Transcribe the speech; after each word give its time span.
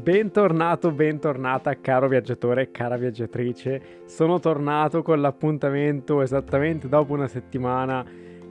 Bentornato, 0.00 0.92
bentornata 0.92 1.78
caro 1.78 2.08
viaggiatore, 2.08 2.70
cara 2.70 2.96
viaggiatrice. 2.96 4.04
Sono 4.06 4.40
tornato 4.40 5.02
con 5.02 5.20
l'appuntamento 5.20 6.22
esattamente 6.22 6.88
dopo 6.88 7.12
una 7.12 7.28
settimana 7.28 8.02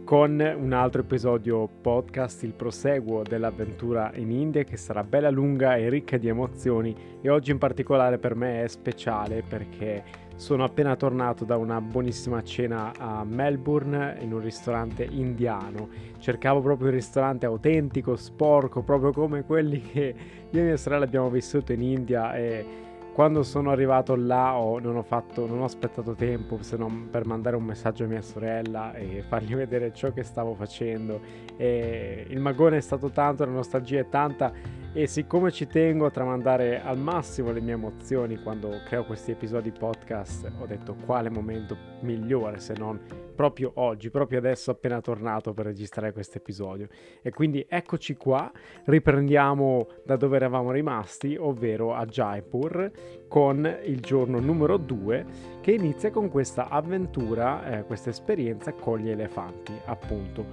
con 0.06 0.40
un 0.40 0.74
altro 0.74 1.01
episodio 1.01 1.67
podcast, 1.67 2.44
il 2.44 2.54
proseguo 2.54 3.24
dell'avventura 3.24 4.12
in 4.13 4.29
India 4.29 4.63
che 4.63 4.78
sarà 4.78 5.04
bella 5.04 5.31
lunga 5.31 5.76
e 5.76 5.90
ricca 5.90 6.17
di 6.17 6.28
emozioni 6.28 6.96
e 7.20 7.29
oggi 7.31 7.50
in 7.50 7.58
particolare 7.58 8.20
per 8.20 8.36
me 8.36 8.63
è 8.63 8.68
speciale 8.68 9.42
perché 9.42 10.04
sono 10.40 10.63
appena 10.63 10.96
tornato 10.96 11.44
da 11.44 11.58
una 11.58 11.81
buonissima 11.81 12.42
cena 12.44 12.94
a 12.97 13.26
Melbourne 13.26 14.19
in 14.22 14.31
un 14.31 14.40
ristorante 14.40 15.04
indiano. 15.04 15.90
Cercavo 16.17 16.62
proprio 16.62 16.88
un 16.88 16.94
ristorante 16.94 17.45
autentico, 17.45 18.16
sporco, 18.16 18.81
proprio 18.81 19.12
come 19.12 19.44
quelli 19.44 19.81
che 19.81 20.16
io 20.50 20.62
e 20.62 20.64
mia 20.64 20.78
sorella 20.78 21.04
abbiamo 21.04 21.30
vissuto 21.30 21.73
in 21.73 21.81
India 21.81 22.34
e 22.38 22.66
quando 23.12 23.44
sono 23.44 23.70
arrivato 23.70 24.16
là 24.16 24.55
ho, 24.55 24.80
non, 24.80 24.95
ho 24.95 25.04
fatto, 25.04 25.45
non 25.45 25.59
ho 25.59 25.66
aspettato 25.66 26.16
tempo 26.16 26.64
se 26.64 26.78
non 26.78 27.09
per 27.12 27.26
mandare 27.26 27.58
un 27.58 27.66
messaggio 27.66 28.06
a 28.06 28.08
mia 28.08 28.22
sorella 28.22 28.94
e 28.94 29.22
fargli 29.28 29.56
vedere 29.56 29.92
ciò 29.94 30.14
che 30.14 30.23
stavo 30.23 30.53
facendo. 30.53 31.20
E 31.58 32.26
il 32.30 32.40
magone 32.40 32.78
è 32.78 32.81
stato 32.81 33.09
tanto, 33.09 33.44
la 33.44 33.52
nostalgia 33.52 34.00
è 34.00 34.08
tanta 34.08 34.53
e 34.92 35.06
siccome 35.06 35.52
ci 35.52 35.68
tengo 35.68 36.08
a 36.08 36.10
tramandare 36.10 36.82
al 36.82 36.98
massimo 36.98 37.52
le 37.52 37.62
mie 37.62 37.74
emozioni 37.74 38.42
quando 38.42 38.82
creo 38.86 39.06
questi 39.06 39.30
episodi 39.30 39.72
podcast, 39.72 40.52
ho 40.60 40.66
detto 40.66 40.96
quale 41.06 41.30
momento 41.30 41.78
migliore 42.02 42.60
se 42.60 42.74
non 42.76 43.00
proprio 43.36 43.72
oggi, 43.76 44.10
proprio 44.10 44.40
adesso 44.40 44.72
appena 44.72 45.00
tornato 45.00 45.54
per 45.54 45.66
registrare 45.68 46.12
questo 46.12 46.40
episodio. 46.40 46.88
E 47.22 47.30
quindi 47.30 47.64
eccoci 47.70 48.16
qua, 48.16 48.52
riprendiamo 48.86 49.88
da 50.04 50.16
dove 50.18 50.36
eravamo 50.36 50.72
rimasti, 50.72 51.38
ovvero 51.40 51.94
a 51.94 52.06
Jaipur, 52.06 52.92
con 53.28 53.80
il 53.86 54.00
giorno 54.00 54.40
numero 54.40 54.78
2 54.78 55.26
che 55.62 55.72
inizia 55.72 56.09
con 56.09 56.30
questa 56.30 56.68
avventura, 56.68 57.78
eh, 57.78 57.84
questa 57.84 58.09
esperienza 58.09 58.74
con 58.74 58.98
gli 58.98 59.09
elefanti, 59.09 59.74
appunto. 59.86 60.46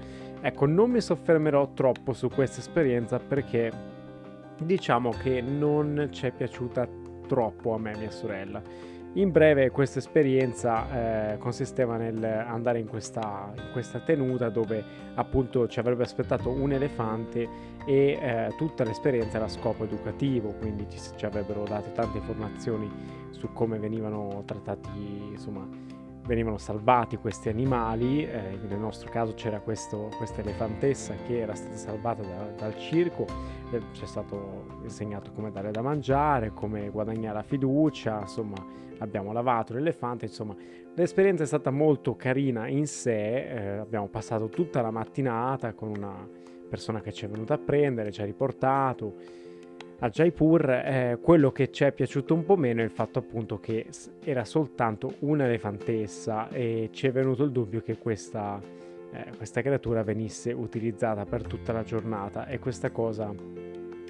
Ecco, 0.43 0.67
non 0.67 0.91
mi 0.91 1.01
soffermerò 1.01 1.73
troppo 1.73 2.13
su 2.13 2.29
questa 2.29 2.61
esperienza 2.61 3.19
perché 3.19 3.95
diciamo 4.59 5.11
che 5.11 5.41
non 5.41 6.09
ci 6.11 6.27
è 6.27 6.33
piaciuta 6.33 6.89
troppo 7.27 7.75
a 7.75 7.79
me 7.79 7.93
e 7.93 7.99
mia 7.99 8.11
sorella. 8.11 8.63
In 9.15 9.31
breve 9.31 9.71
questa 9.71 9.99
esperienza 9.99 11.33
eh, 11.33 11.39
consisteva 11.39 11.97
nel 11.97 12.23
andare 12.23 12.81
in 12.81 12.87
questa, 12.87 13.51
in 13.57 13.71
questa, 13.73 14.01
tenuta 14.01 14.51
dove 14.51 14.85
appunto 15.15 15.67
ci 15.69 15.79
avrebbe 15.79 16.03
aspettato 16.03 16.51
un 16.51 16.73
elefante 16.73 17.49
e 17.87 18.19
eh, 18.21 18.55
tutta 18.59 18.85
l'esperienza 18.85 19.37
era 19.37 19.47
a 19.47 19.49
scopo 19.49 19.85
educativo, 19.85 20.53
quindi 20.59 20.87
ci, 20.91 20.99
ci 21.17 21.25
avrebbero 21.25 21.65
dato 21.65 21.93
tante 21.93 22.19
informazioni 22.19 22.91
su 23.31 23.51
come 23.55 23.79
venivano 23.79 24.43
trattati 24.45 25.31
insomma 25.31 25.67
venivano 26.27 26.59
salvati 26.59 27.17
questi 27.17 27.49
animali, 27.49 28.25
eh, 28.25 28.59
nel 28.69 28.79
nostro 28.79 29.09
caso 29.11 29.35
c'era 29.35 29.61
questa 29.61 29.97
elefantessa 30.37 31.15
che 31.27 31.39
era 31.41 31.55
stata 31.55 31.77
salvata 31.77 32.23
da, 32.23 32.53
dal 32.57 32.77
circo, 32.79 33.27
eh, 33.71 33.81
ci 33.93 34.03
è 34.03 34.07
stato 34.07 34.67
insegnato 34.83 35.31
come 35.33 35.51
dare 35.51 35.71
da 35.71 35.83
mangiare, 35.83 36.53
come 36.53 36.91
guadagnare 36.91 37.35
la 37.35 37.43
fiducia, 37.43 38.21
insomma 38.21 38.57
abbiamo 38.99 39.33
lavato 39.33 39.73
l'elefante, 39.73 40.25
insomma 40.25 40.55
l'esperienza 40.95 41.45
è 41.45 41.47
stata 41.47 41.71
molto 41.71 42.17
carina 42.17 42.67
in 42.67 42.87
sé, 42.87 43.47
eh, 43.47 43.77
abbiamo 43.79 44.09
passato 44.09 44.49
tutta 44.49 44.81
la 44.81 44.91
mattinata 44.91 45.75
con 45.75 45.89
una 45.89 46.29
persona 46.69 47.01
che 47.01 47.13
ci 47.13 47.25
è 47.25 47.29
venuta 47.29 47.55
a 47.55 47.59
prendere, 47.59 48.11
ci 48.11 48.21
ha 48.21 48.25
riportato 48.25 49.45
a 50.01 50.11
Jaipur 50.11 50.69
eh, 50.69 51.19
quello 51.23 51.51
che 51.53 51.71
ci 51.71 51.85
è 51.85 51.93
piaciuto 51.93 52.35
un 52.35 52.45
po' 52.45 52.57
meno 52.57 52.83
è 52.83 52.85
il 52.85 52.91
fatto 52.91 53.19
appunto 53.19 53.59
che 53.59 53.87
era 54.23 54.45
soltanto 54.45 55.15
un'elefantessa 55.21 56.51
e 56.51 56.91
ci 56.93 57.07
è 57.07 57.13
venuto 57.13 57.45
il 57.45 57.51
dubbio 57.51 57.81
che 57.81 57.97
questa, 57.97 58.61
eh, 59.11 59.33
questa 59.37 59.63
creatura 59.63 60.03
venisse 60.03 60.53
utilizzata 60.53 61.25
per 61.25 61.47
tutta 61.47 61.73
la 61.73 61.83
giornata 61.83 62.47
e 62.47 62.59
questa 62.59 62.91
cosa 62.91 63.33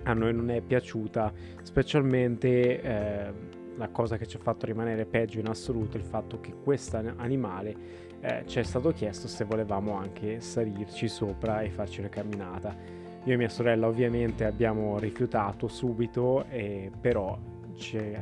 a 0.02 0.12
noi 0.12 0.34
non 0.34 0.50
è 0.50 0.60
piaciuta 0.60 1.32
specialmente 1.62 2.80
eh, 2.80 3.32
la 3.76 3.88
cosa 3.88 4.16
che 4.16 4.26
ci 4.26 4.38
ha 4.38 4.40
fatto 4.40 4.66
rimanere 4.66 5.04
peggio 5.04 5.38
in 5.38 5.48
assoluto 5.48 5.96
è 5.96 6.00
il 6.00 6.06
fatto 6.06 6.40
che 6.40 6.52
questo 6.64 6.96
animale 6.96 8.04
eh, 8.20 8.42
ci 8.46 8.58
è 8.58 8.62
stato 8.64 8.90
chiesto 8.90 9.28
se 9.28 9.44
volevamo 9.44 9.92
anche 9.92 10.40
salirci 10.40 11.06
sopra 11.06 11.60
e 11.60 11.70
farci 11.70 12.00
una 12.00 12.08
camminata 12.08 13.04
io 13.26 13.34
e 13.34 13.36
mia 13.36 13.48
sorella 13.48 13.88
ovviamente 13.88 14.44
abbiamo 14.44 15.00
rifiutato 15.00 15.66
subito, 15.66 16.44
eh, 16.48 16.92
però 17.00 17.36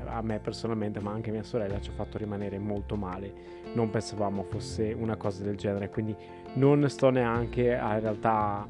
a 0.06 0.22
me 0.22 0.38
personalmente, 0.40 0.98
ma 1.00 1.12
anche 1.12 1.30
mia 1.30 1.42
sorella, 1.42 1.78
ci 1.78 1.90
ha 1.90 1.92
fatto 1.92 2.16
rimanere 2.16 2.58
molto 2.58 2.96
male. 2.96 3.32
Non 3.74 3.90
pensavamo 3.90 4.44
fosse 4.44 4.94
una 4.98 5.16
cosa 5.16 5.44
del 5.44 5.56
genere, 5.56 5.90
quindi 5.90 6.16
non 6.54 6.88
sto 6.88 7.10
neanche 7.10 7.76
a, 7.76 7.94
in 7.94 8.00
realtà 8.00 8.66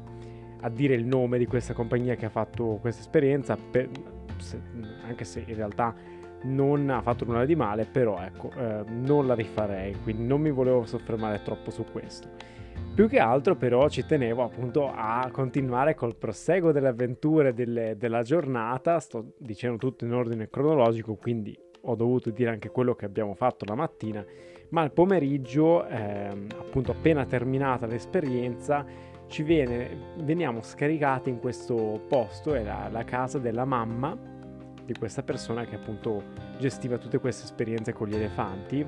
a 0.59 0.69
dire 0.69 0.93
il 0.95 1.05
nome 1.05 1.37
di 1.37 1.45
questa 1.45 1.73
compagnia 1.73 2.15
che 2.15 2.25
ha 2.25 2.29
fatto 2.29 2.79
questa 2.81 3.01
esperienza, 3.01 3.55
per, 3.55 3.89
se, 4.37 4.59
anche 5.07 5.23
se 5.23 5.41
in 5.47 5.55
realtà 5.55 5.95
non 6.43 6.89
ha 6.89 7.01
fatto 7.01 7.23
nulla 7.23 7.45
di 7.45 7.55
male, 7.55 7.85
però 7.85 8.19
ecco, 8.19 8.51
eh, 8.57 8.83
non 8.89 9.25
la 9.25 9.35
rifarei, 9.35 9.95
quindi 10.03 10.25
non 10.25 10.41
mi 10.41 10.51
volevo 10.51 10.85
soffermare 10.85 11.41
troppo 11.43 11.71
su 11.71 11.85
questo. 11.89 12.27
Più 12.95 13.09
che 13.09 13.19
altro 13.19 13.57
però 13.57 13.89
ci 13.89 14.05
tenevo 14.05 14.41
appunto 14.41 14.89
a 14.89 15.27
continuare 15.29 15.95
col 15.95 16.15
proseguo 16.15 16.71
delle 16.71 16.87
avventure 16.87 17.53
delle, 17.53 17.97
della 17.97 18.23
giornata, 18.23 19.01
sto 19.01 19.33
dicendo 19.37 19.75
tutto 19.75 20.05
in 20.05 20.13
ordine 20.13 20.49
cronologico, 20.49 21.15
quindi 21.15 21.59
ho 21.81 21.95
dovuto 21.95 22.29
dire 22.29 22.51
anche 22.51 22.69
quello 22.69 22.95
che 22.95 23.03
abbiamo 23.03 23.33
fatto 23.35 23.65
la 23.65 23.75
mattina, 23.75 24.25
ma 24.69 24.79
al 24.79 24.93
pomeriggio, 24.93 25.85
ehm, 25.85 26.47
appunto 26.57 26.91
appena 26.91 27.25
terminata 27.25 27.85
l'esperienza, 27.85 28.85
ci 29.27 29.43
viene, 29.43 30.13
veniamo 30.19 30.61
scaricati 30.61 31.29
in 31.29 31.39
questo 31.39 32.01
posto, 32.07 32.53
è 32.53 32.63
la, 32.63 32.87
la 32.89 33.03
casa 33.03 33.39
della 33.39 33.65
mamma 33.65 34.17
di 34.85 34.93
questa 34.93 35.21
persona 35.21 35.65
che 35.65 35.75
appunto 35.75 36.23
gestiva 36.59 36.97
tutte 36.97 37.19
queste 37.19 37.43
esperienze 37.43 37.91
con 37.91 38.07
gli 38.07 38.15
elefanti. 38.15 38.85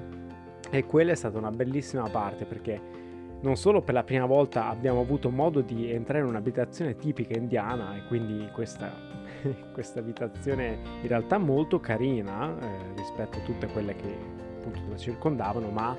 E 0.69 0.85
quella 0.85 1.11
è 1.11 1.15
stata 1.15 1.37
una 1.37 1.51
bellissima 1.51 2.07
parte 2.09 2.45
perché 2.45 3.05
non 3.41 3.55
solo 3.55 3.81
per 3.81 3.93
la 3.93 4.03
prima 4.03 4.25
volta 4.25 4.67
abbiamo 4.67 5.01
avuto 5.01 5.29
modo 5.29 5.61
di 5.61 5.91
entrare 5.91 6.23
in 6.23 6.29
un'abitazione 6.29 6.95
tipica 6.95 7.37
indiana 7.37 7.95
e 7.95 8.05
quindi 8.07 8.49
questa, 8.53 8.91
questa 9.73 9.99
abitazione 9.99 10.79
in 11.01 11.07
realtà 11.07 11.37
molto 11.37 11.79
carina 11.79 12.57
eh, 12.59 12.95
rispetto 12.95 13.37
a 13.37 13.41
tutte 13.41 13.67
quelle 13.67 13.95
che 13.95 14.15
appunto 14.57 14.81
la 14.89 14.97
circondavano, 14.97 15.69
ma 15.69 15.95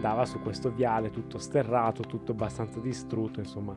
dava 0.00 0.24
su 0.24 0.40
questo 0.40 0.70
viale 0.70 1.10
tutto 1.10 1.38
sterrato, 1.38 2.02
tutto 2.02 2.32
abbastanza 2.32 2.80
distrutto, 2.80 3.40
insomma 3.40 3.76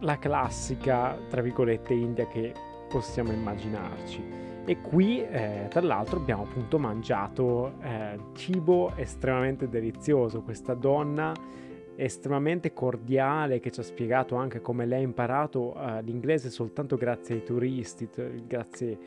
la 0.00 0.18
classica, 0.18 1.16
tra 1.28 1.40
virgolette, 1.40 1.94
India 1.94 2.26
che 2.26 2.52
possiamo 2.88 3.32
immaginarci. 3.32 4.42
E 4.66 4.80
qui, 4.80 5.22
eh, 5.22 5.66
tra 5.68 5.80
l'altro, 5.80 6.18
abbiamo 6.18 6.42
appunto 6.42 6.78
mangiato 6.78 7.74
eh, 7.82 8.18
cibo 8.34 8.94
estremamente 8.96 9.68
delizioso. 9.68 10.42
Questa 10.42 10.74
donna 10.74 11.32
estremamente 11.96 12.72
cordiale 12.72 13.60
che 13.60 13.70
ci 13.70 13.80
ha 13.80 13.82
spiegato 13.82 14.36
anche 14.36 14.60
come 14.60 14.86
lei 14.86 15.00
ha 15.00 15.04
imparato 15.04 15.72
uh, 15.76 16.00
l'inglese 16.02 16.50
soltanto 16.50 16.96
grazie 16.96 17.36
ai 17.36 17.42
turisti, 17.42 18.10
t- 18.10 18.46
grazie 18.46 18.98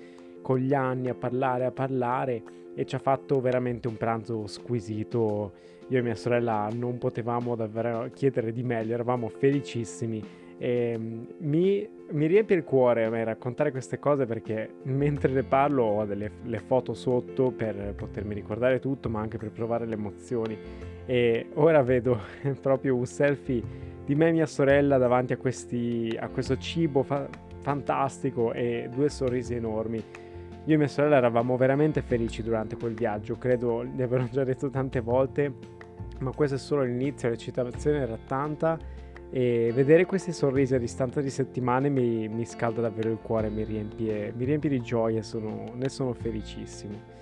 con 0.42 0.58
gli 0.60 0.74
anni 0.74 1.10
a 1.10 1.16
parlare, 1.16 1.66
a 1.66 1.72
parlare 1.72 2.44
e 2.74 2.86
ci 2.86 2.96
ha 2.96 3.00
fatto 3.00 3.42
veramente 3.42 3.88
un 3.88 3.98
pranzo 3.98 4.48
squisito. 4.48 5.52
Io 5.90 6.00
e 6.00 6.02
mia 6.02 6.16
sorella 6.16 6.70
non 6.74 6.98
potevamo 6.98 7.56
davvero 7.56 8.10
chiedere 8.14 8.52
di 8.52 8.64
meglio, 8.64 8.94
eravamo 8.94 9.30
felicissimi 9.30 10.22
e 10.58 10.96
mm, 10.98 11.24
mi, 11.40 11.88
mi 12.12 12.26
riempie 12.26 12.56
il 12.56 12.64
cuore 12.64 13.06
a 13.06 13.24
raccontare 13.24 13.72
queste 13.72 14.00
cose 14.00 14.26
perché 14.26 14.76
mentre 14.84 15.32
ne 15.32 15.44
parlo 15.44 15.84
ho 15.84 16.06
delle 16.06 16.32
foto 16.66 16.94
sotto 16.94 17.52
per 17.52 17.94
potermi 17.96 18.34
ricordare 18.34 18.80
tutto 18.80 19.10
ma 19.10 19.20
anche 19.20 19.38
per 19.38 19.52
provare 19.52 19.86
le 19.86 19.94
emozioni 19.94 20.58
e 21.06 21.48
ora 21.54 21.82
vedo 21.82 22.20
proprio 22.62 22.96
un 22.96 23.06
selfie 23.06 23.86
di 24.08 24.16
me 24.16 24.30
e 24.30 24.32
mia 24.32 24.46
sorella 24.46 24.98
davanti 24.98 25.34
a, 25.34 25.38
questi, 25.38 26.16
a 26.18 26.30
questo 26.30 26.58
cibo 26.58 27.04
fa- 27.04 27.28
fantastico 27.60 28.54
e 28.54 28.90
due 28.90 29.10
sorrisi 29.10 29.54
enormi. 29.54 30.02
Io 30.64 30.74
e 30.74 30.78
mia 30.78 30.88
sorella 30.88 31.18
eravamo 31.18 31.58
veramente 31.58 32.02
felici 32.02 32.42
durante 32.42 32.78
quel 32.78 32.94
viaggio, 32.94 33.36
credo 33.38 33.86
di 33.86 34.02
averlo 34.02 34.30
già 34.32 34.46
detto 34.46 34.70
tante 34.70 35.02
volte, 35.02 35.54
ma 36.20 36.32
questo 36.32 36.56
è 36.56 36.58
solo 36.58 36.84
l'inizio, 36.84 37.28
l'eccitazione 37.28 38.00
era 38.00 38.18
tanta 38.26 38.78
e 39.30 39.72
vedere 39.74 40.06
questi 40.06 40.32
sorrisi 40.32 40.74
a 40.76 40.80
distanza 40.80 41.22
di 41.22 41.30
settimane 41.30 41.90
mi, 41.90 42.28
mi 42.28 42.46
scalda 42.46 42.82
davvero 42.82 43.12
il 43.12 43.20
cuore, 43.22 43.50
mi 43.50 43.64
riempie, 43.64 44.34
mi 44.36 44.46
riempie 44.46 44.70
di 44.70 44.82
gioia, 44.82 45.22
sono, 45.22 45.66
ne 45.74 45.90
sono 45.90 46.14
felicissimo. 46.14 47.16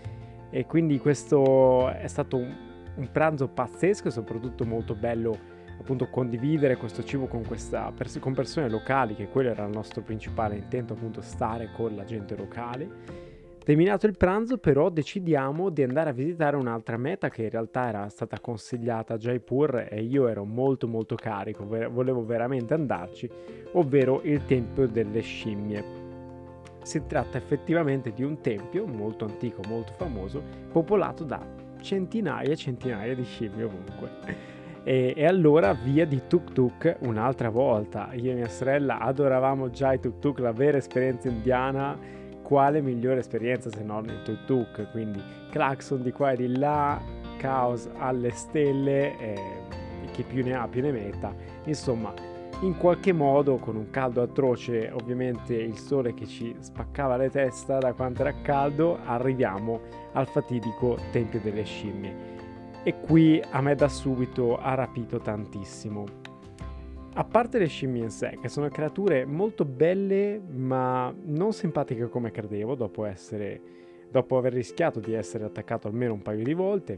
E 0.50 0.66
quindi 0.66 1.00
questo 1.00 1.90
è 1.90 2.08
stato 2.08 2.38
un, 2.38 2.54
un 2.96 3.10
pranzo 3.12 3.48
pazzesco 3.48 4.08
e 4.08 4.12
soprattutto 4.12 4.66
molto 4.66 4.96
bello 4.96 5.54
appunto 5.80 6.08
condividere 6.10 6.78
questo 6.78 7.04
cibo 7.04 7.28
con, 7.28 7.46
questa, 7.46 7.92
con 8.20 8.34
persone 8.34 8.70
locali, 8.70 9.16
che 9.16 9.28
quello 9.28 9.50
era 9.50 9.66
il 9.66 9.72
nostro 9.72 10.02
principale 10.02 10.56
intento, 10.56 10.94
appunto 10.94 11.22
stare 11.22 11.72
con 11.76 11.96
la 11.96 12.06
gente 12.06 12.36
locale. 12.36 13.25
Terminato 13.66 14.06
il 14.06 14.16
pranzo 14.16 14.60
però 14.60 14.90
decidiamo 14.90 15.72
di 15.72 15.82
andare 15.82 16.12
a 16.12 16.14
visitare 16.14 16.56
un'altra 16.56 16.98
meta 16.98 17.30
che 17.30 17.46
in 17.46 17.50
realtà 17.50 17.88
era 17.88 18.08
stata 18.10 18.40
consigliata 18.40 19.16
a 19.16 19.18
Jaipur 19.18 19.88
e 19.90 20.04
io 20.04 20.28
ero 20.28 20.46
molto 20.46 20.88
molto 20.88 21.16
carico, 21.16 21.66
volevo 21.66 22.24
veramente 22.24 22.76
andarci, 22.76 23.28
ovvero 23.72 24.22
il 24.22 24.46
Tempio 24.46 24.88
delle 24.88 25.20
Scimmie. 25.22 25.84
Si 26.84 27.08
tratta 27.08 27.40
effettivamente 27.40 28.14
di 28.14 28.22
un 28.22 28.40
tempio 28.40 28.86
molto 28.86 29.26
antico, 29.26 29.62
molto 29.68 29.94
famoso, 29.94 30.44
popolato 30.72 31.24
da 31.24 31.44
centinaia 31.82 32.52
e 32.52 32.56
centinaia 32.56 33.16
di 33.16 33.24
scimmie 33.24 33.64
ovunque. 33.64 34.12
E, 34.84 35.14
e, 35.16 35.26
allora 35.26 35.74
via 35.74 36.06
di 36.06 36.22
tuk 36.28 36.54
tuk 36.54 36.98
un'altra 37.00 37.50
volta. 37.50 38.14
Io 38.14 38.30
e 38.30 38.36
mia 38.36 38.48
sorella 38.48 39.00
adoravamo 39.00 39.72
già 39.72 39.94
i 39.94 40.00
tuk 40.00 40.20
tuk, 40.20 40.38
la 40.38 40.52
vera 40.52 40.78
esperienza 40.78 41.28
indiana 41.30 42.25
quale 42.46 42.80
migliore 42.80 43.22
esperienza 43.22 43.72
se 43.72 43.82
non 43.82 44.06
il 44.06 44.22
tuk 44.24 44.46
tuk, 44.46 44.92
quindi 44.92 45.20
clacson 45.50 46.04
di 46.04 46.12
qua 46.12 46.32
e 46.32 46.36
di 46.38 46.58
là, 46.58 47.02
caos 47.38 47.90
alle 47.98 48.30
stelle, 48.30 49.18
eh, 49.18 49.36
chi 50.12 50.22
più 50.22 50.44
ne 50.44 50.54
ha 50.54 50.68
più 50.68 50.82
ne 50.82 50.92
metta, 50.92 51.34
insomma 51.64 52.14
in 52.62 52.78
qualche 52.78 53.12
modo 53.12 53.58
con 53.58 53.76
un 53.76 53.90
caldo 53.90 54.22
atroce, 54.22 54.92
ovviamente 54.92 55.56
il 55.56 55.78
sole 55.78 56.14
che 56.14 56.28
ci 56.28 56.56
spaccava 56.60 57.18
le 57.18 57.30
testa 57.30 57.80
da 57.80 57.94
quanto 57.94 58.22
era 58.22 58.34
caldo, 58.44 59.00
arriviamo 59.04 59.82
al 60.14 60.28
fatidico 60.28 60.98
Tempio 61.12 61.42
delle 61.42 61.64
Scimmie. 61.64 62.34
E 62.84 63.00
qui 63.02 63.42
a 63.52 63.60
me 63.62 63.76
da 63.76 63.90
subito 63.90 64.58
ha 64.58 64.76
rapito 64.76 65.20
tantissimo 65.20 66.06
a 67.18 67.24
parte 67.24 67.60
le 67.60 67.68
scimmie 67.68 68.04
in 68.04 68.10
sé, 68.10 68.38
che 68.42 68.50
sono 68.50 68.68
creature 68.68 69.26
molto 69.26 69.64
belle 69.64 70.42
ma 70.48 71.14
non 71.24 71.54
simpatiche 71.54 72.10
come 72.10 72.30
credevo, 72.30 72.76
dopo, 72.76 73.06
essere, 73.06 73.62
dopo 74.12 74.38
aver 74.38 74.52
rischiato 74.52 75.00
di 75.00 75.14
essere 75.14 75.46
attaccato 75.46 75.88
almeno 75.88 76.14
un 76.14 76.22
paio 76.22 76.44
di 76.44 76.54
volte, 76.54 76.98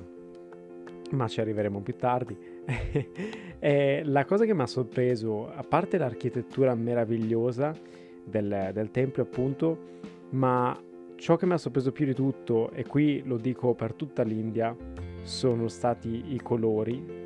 ma 1.12 1.28
ci 1.28 1.40
arriveremo 1.40 1.81
più 1.81 1.96
tardi. 1.96 2.36
la 4.04 4.25
cosa 4.25 4.46
che 4.46 4.56
mi 4.56 4.62
ha 4.64 4.68
sorpreso, 4.68 5.52
a 5.54 5.62
parte 5.62 6.00
l'architettura 6.00 6.74
meravigliosa 6.74 7.75
del, 8.24 8.72
del 8.74 8.90
tempio 8.90 9.22
appunto, 9.22 9.96
ma 10.31 10.75
ciò 11.16 11.36
che 11.36 11.46
mi 11.46 11.54
ha 11.54 11.58
sorpreso 11.58 11.92
più 11.92 12.06
di 12.06 12.16
tutto, 12.16 12.72
e 12.72 12.88
qui 12.88 13.22
lo 13.24 13.38
dico 13.38 13.75
per 13.75 13.94
tutta 13.94 14.24
l'India, 14.24 14.75
sono 15.22 15.68
stati 15.68 16.34
i 16.34 16.42
colori 16.42 17.25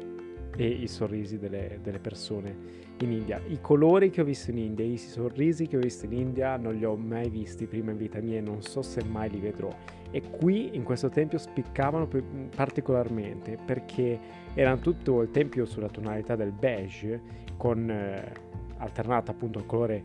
e 0.56 0.68
i 0.68 0.88
sorrisi 0.88 1.38
delle, 1.38 1.80
delle, 1.81 2.00
persone 2.00 2.56
in 3.00 3.12
India. 3.12 3.42
I 3.48 3.59
colori 3.62 4.09
che 4.09 4.21
ho 4.21 4.24
visto 4.24 4.51
in 4.51 4.57
India, 4.57 4.86
i 4.86 4.98
sorrisi 4.98 5.68
che 5.68 5.77
ho 5.77 5.80
visto 5.80 6.06
in 6.06 6.13
India 6.13 6.57
non 6.57 6.75
li 6.75 6.86
ho 6.86 6.95
mai 6.95 7.30
visti 7.30 7.65
prima 7.65 7.92
in 7.92 7.98
vita 7.98 8.19
mia 8.19 8.38
e 8.38 8.42
non 8.42 8.62
so 8.62 8.81
se 8.81 9.03
mai 9.03 9.30
li 9.30 9.39
vedrò. 9.39 9.74
E 10.12 10.21
qui 10.30 10.75
in 10.75 10.83
questo 10.83 11.09
tempio 11.09 11.38
spiccavano 11.38 12.07
particolarmente 12.53 13.57
perché 13.63 14.19
era 14.53 14.75
tutto 14.77 15.21
il 15.21 15.31
tempio 15.31 15.65
sulla 15.65 15.88
tonalità 15.88 16.36
del 16.36 16.51
beige 16.51 17.21
con 17.56 17.89
eh, 17.89 18.31
alternata 18.77 19.31
appunto 19.31 19.59
al 19.59 19.65
colore 19.65 20.03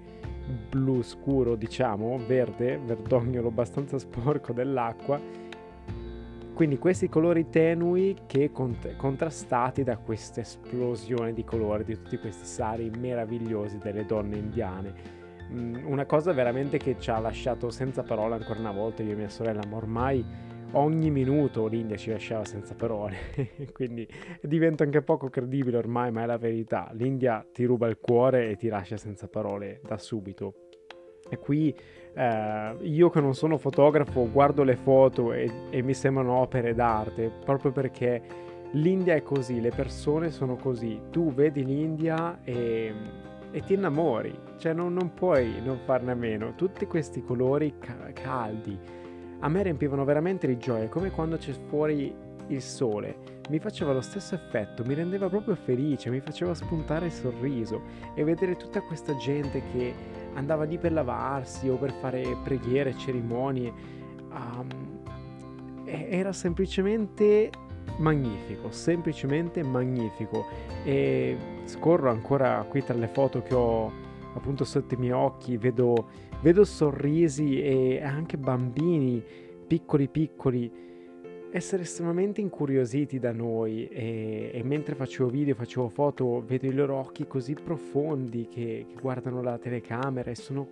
blu 0.71 1.03
scuro 1.03 1.57
diciamo, 1.57 2.19
verde, 2.25 2.79
verdognolo 2.79 3.49
abbastanza 3.49 3.99
sporco 3.99 4.53
dell'acqua 4.53 5.21
quindi 6.57 6.79
questi 6.79 7.11
colori 7.11 7.51
tenui 7.51 8.17
che 8.25 8.51
cont- 8.51 8.97
contrastati 8.97 9.83
da 9.83 9.99
questa 9.99 10.41
esplosione 10.41 11.35
di 11.35 11.45
colori 11.45 11.85
di 11.85 12.01
tutti 12.01 12.17
questi 12.17 12.47
sari 12.47 12.91
meravigliosi 12.99 13.77
delle 13.77 14.07
donne 14.07 14.39
indiane. 14.39 14.95
Mm, 15.53 15.85
una 15.85 16.07
cosa 16.07 16.33
veramente 16.33 16.79
che 16.79 16.97
ci 16.99 17.11
ha 17.11 17.19
lasciato 17.19 17.69
senza 17.69 18.03
parole 18.03 18.37
ancora 18.37 18.59
una 18.59 18.73
volta 18.73 19.03
io 19.03 19.13
e 19.13 19.17
mia 19.17 19.29
sorella, 19.29 19.61
ma 19.69 19.77
ormai 19.77 20.25
ogni 20.73 21.11
minuto 21.11 21.67
l'India 21.67 21.99
ci 21.99 22.09
lasciava 22.09 22.47
senza 22.47 22.75
parole, 22.75 23.17
quindi 23.75 24.09
diventa 24.41 24.83
anche 24.83 25.03
poco 25.03 25.29
credibile 25.29 25.77
ormai, 25.77 26.11
ma 26.11 26.23
è 26.23 26.27
la 26.27 26.39
verità. 26.39 26.89
L'India 26.95 27.47
ti 27.53 27.67
ruba 27.67 27.87
il 27.87 27.99
cuore 28.01 28.49
e 28.49 28.57
ti 28.57 28.69
lascia 28.69 28.97
senza 28.97 29.29
parole 29.29 29.83
da 29.87 29.99
subito. 29.99 30.55
E 31.29 31.39
qui 31.39 31.75
eh, 32.17 32.77
io 32.81 33.11
che 33.11 33.21
non 33.21 33.35
sono 33.35 33.59
fotografo 33.59 34.31
guardo 34.31 34.63
le 34.63 34.77
foto 34.77 35.35
e, 35.35 35.51
e 35.69 35.83
mi 35.83 35.93
sembrano 35.93 36.33
opere 36.33 36.75
d'arte 36.75 37.31
proprio 37.45 37.73
perché 37.73 38.23
l'India 38.73 39.15
è 39.15 39.23
così, 39.23 39.61
le 39.61 39.71
persone 39.71 40.31
sono 40.31 40.57
così. 40.57 40.99
Tu 41.11 41.33
vedi 41.33 41.65
l'India 41.65 42.39
e, 42.43 42.93
e 43.51 43.61
ti 43.61 43.75
innamori, 43.75 44.35
cioè 44.57 44.73
non, 44.73 44.95
non, 44.95 45.13
puoi 45.13 45.61
non 45.63 45.79
farne 45.85 46.13
a 46.13 46.15
meno. 46.15 46.55
Tutti 46.55 46.87
questi 46.87 47.23
colori 47.23 47.75
ca- 47.79 48.11
caldi 48.15 48.79
a 49.41 49.49
me 49.49 49.63
riempivano 49.63 50.05
veramente 50.05 50.47
di 50.47 50.57
gioia, 50.57 50.89
come 50.89 51.11
quando 51.11 51.37
c'è 51.37 51.53
fuori 51.69 52.15
il 52.49 52.63
sole. 52.63 53.35
Mi 53.49 53.59
faceva 53.59 53.93
lo 53.93 54.01
stesso 54.01 54.35
effetto, 54.35 54.85
mi 54.85 54.95
rendeva 54.95 55.29
proprio 55.29 55.55
felice, 55.55 56.11
mi 56.11 56.21
faceva 56.21 56.55
spuntare 56.55 57.07
il 57.07 57.13
sorriso 57.13 57.83
e 58.15 58.25
vedere 58.25 58.57
tutta 58.57 58.81
questa 58.81 59.17
gente 59.17 59.63
che 59.73 59.95
andava 60.35 60.65
lì 60.65 60.79
per 60.79 60.93
lavarsi 60.93 61.69
o 61.69 61.77
per 61.77 61.93
fare 61.93 62.37
preghiere, 62.43 62.97
cerimonie. 62.97 63.73
Um, 64.31 65.05
era 65.85 66.33
semplicemente 66.33 67.51
magnifico, 67.99 68.71
semplicemente 68.71 69.63
magnifico. 69.63 70.45
E 70.85 71.37
scorro 71.65 72.11
ancora 72.11 72.65
qui 72.69 72.83
tra 72.85 72.95
le 72.95 73.09
foto 73.09 73.43
che 73.43 73.55
ho 73.55 73.93
appunto 74.35 74.65
sotto 74.65 74.95
i 74.95 74.97
miei 74.99 75.13
occhi, 75.13 75.57
vedo, 75.57 76.09
vedo 76.43 76.65
sorrisi 76.65 77.63
e 77.63 78.03
anche 78.03 78.37
bambini 78.37 79.23
piccoli 79.67 80.09
piccoli 80.09 80.85
essere 81.51 81.83
estremamente 81.83 82.41
incuriositi 82.41 83.19
da 83.19 83.33
noi 83.33 83.87
e, 83.89 84.51
e, 84.53 84.63
mentre 84.63 84.95
facevo 84.95 85.29
video, 85.29 85.55
facevo 85.55 85.89
foto, 85.89 86.43
vedo 86.45 86.67
i 86.67 86.73
loro 86.73 86.97
occhi 86.97 87.27
così 87.27 87.55
profondi 87.55 88.49
che, 88.49 88.87
che 88.89 89.01
guardano 89.01 89.43
la 89.43 89.59
telecamera 89.59 90.31
e 90.31 90.35
sono 90.35 90.69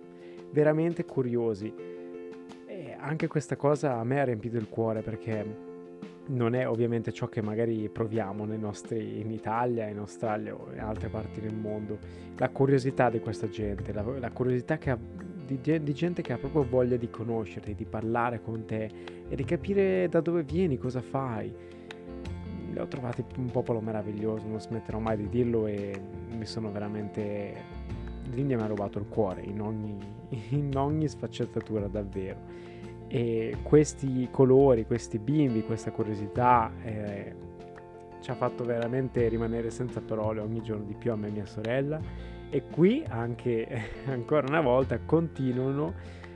veramente 0.51 1.05
curiosi. 1.05 1.73
E 2.67 2.95
anche 2.97 3.27
questa 3.27 3.55
cosa 3.55 3.97
a 3.97 4.03
me 4.03 4.19
ha 4.19 4.25
riempito 4.25 4.57
il 4.57 4.69
cuore 4.69 5.01
perché 5.01 5.73
non 6.27 6.55
è 6.55 6.67
ovviamente 6.67 7.11
ciò 7.11 7.27
che 7.27 7.41
magari 7.41 7.87
proviamo 7.89 8.45
nostri, 8.45 9.19
in 9.19 9.31
Italia, 9.31 9.87
in 9.87 9.99
Australia 9.99 10.55
o 10.55 10.71
in 10.73 10.79
altre 10.79 11.09
parti 11.09 11.39
del 11.39 11.53
mondo. 11.53 11.97
La 12.37 12.49
curiosità 12.49 13.09
di 13.09 13.19
questa 13.19 13.47
gente, 13.47 13.93
la, 13.93 14.03
la 14.19 14.31
curiosità 14.31 14.77
che 14.77 14.89
ha 14.89 14.97
di, 15.45 15.83
di, 15.83 15.93
gente 15.93 16.21
che 16.21 16.33
ha 16.33 16.37
proprio 16.37 16.63
voglia 16.63 16.97
di 16.97 17.09
conoscerti, 17.09 17.75
di 17.75 17.85
parlare 17.85 18.41
con 18.41 18.65
te 18.65 18.89
e 19.27 19.35
di 19.35 19.43
capire 19.43 20.07
da 20.09 20.21
dove 20.21 20.43
vieni, 20.43 20.77
cosa 20.77 21.01
fai. 21.01 21.53
Li 22.71 22.77
ho 22.77 22.87
trovati 22.87 23.23
un 23.37 23.51
popolo 23.51 23.79
meraviglioso, 23.79 24.47
non 24.47 24.59
smetterò 24.59 24.99
mai 24.99 25.17
di 25.17 25.29
dirlo 25.29 25.67
e 25.67 25.99
mi 26.35 26.45
sono 26.45 26.71
veramente... 26.71 27.83
L'India 28.31 28.57
mi 28.57 28.63
ha 28.63 28.67
rubato 28.67 28.97
il 28.97 29.05
cuore 29.07 29.43
in 29.43 29.61
ogni, 29.61 29.97
in 30.49 30.75
ogni 30.75 31.07
sfaccettatura 31.07 31.87
davvero. 31.87 32.63
E 33.07 33.57
questi 33.61 34.27
colori, 34.31 34.85
questi 34.85 35.19
bimbi, 35.19 35.63
questa 35.63 35.91
curiosità 35.91 36.71
eh, 36.83 37.35
ci 38.19 38.31
ha 38.31 38.33
fatto 38.33 38.63
veramente 38.63 39.27
rimanere 39.27 39.69
senza 39.69 40.01
parole 40.01 40.41
ogni 40.41 40.61
giorno 40.61 40.85
di 40.85 40.95
più 40.95 41.11
a 41.11 41.15
me 41.15 41.27
e 41.27 41.31
mia 41.31 41.45
sorella 41.45 42.33
e 42.55 42.63
qui 42.71 43.03
anche 43.09 43.67
ancora 44.07 44.47
una 44.47 44.61
volta 44.61 44.97
continuano 44.99 45.93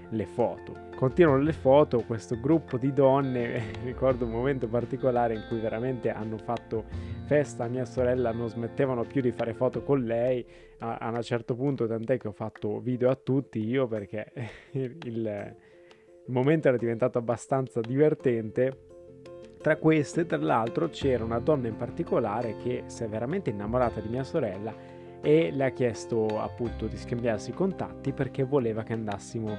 le 0.10 0.26
foto. 0.26 0.88
Continuano 0.94 1.42
le 1.42 1.54
foto, 1.54 2.02
questo 2.02 2.38
gruppo 2.38 2.78
di 2.78 2.92
donne, 2.92 3.72
ricordo 3.86 4.26
un 4.26 4.32
momento 4.32 4.68
particolare 4.68 5.36
in 5.36 5.46
cui 5.48 5.60
veramente 5.60 6.10
hanno 6.10 6.38
fatto 6.38 6.84
festa 7.24 7.68
mia 7.68 7.86
sorella, 7.86 8.34
non 8.34 8.50
smettevano 8.50 9.04
più 9.04 9.22
di 9.22 9.32
fare 9.32 9.54
foto 9.54 9.82
con 9.82 10.04
lei, 10.04 10.46
a, 10.80 10.98
a 10.98 11.10
un 11.10 11.22
certo 11.22 11.56
punto 11.56 11.88
tant'è 11.88 12.18
che 12.18 12.28
ho 12.28 12.34
fatto 12.34 12.82
video 12.82 13.10
a 13.10 13.16
tutti 13.16 13.66
io 13.66 13.88
perché 13.88 14.30
il, 14.72 14.98
il 15.04 15.54
momento 16.26 16.68
era 16.68 16.76
diventato 16.76 17.18
abbastanza 17.18 17.80
divertente. 17.80 18.88
Tra 19.62 19.78
queste, 19.78 20.26
tra 20.26 20.38
l'altro, 20.38 20.90
c'era 20.90 21.24
una 21.24 21.40
donna 21.40 21.68
in 21.68 21.78
particolare 21.78 22.58
che 22.58 22.84
si 22.88 23.04
è 23.04 23.08
veramente 23.08 23.50
innamorata 23.50 24.02
di 24.02 24.08
mia 24.08 24.24
sorella 24.24 24.99
e 25.22 25.52
le 25.52 25.66
ha 25.66 25.70
chiesto 25.70 26.40
appunto 26.40 26.88
di 26.88 26.98
scambiarsi 26.98 27.50
i 27.50 27.54
contatti 27.54 28.14
perché 28.14 28.44
voleva 28.44 28.84
che 28.84 28.94
andassimo 28.94 29.58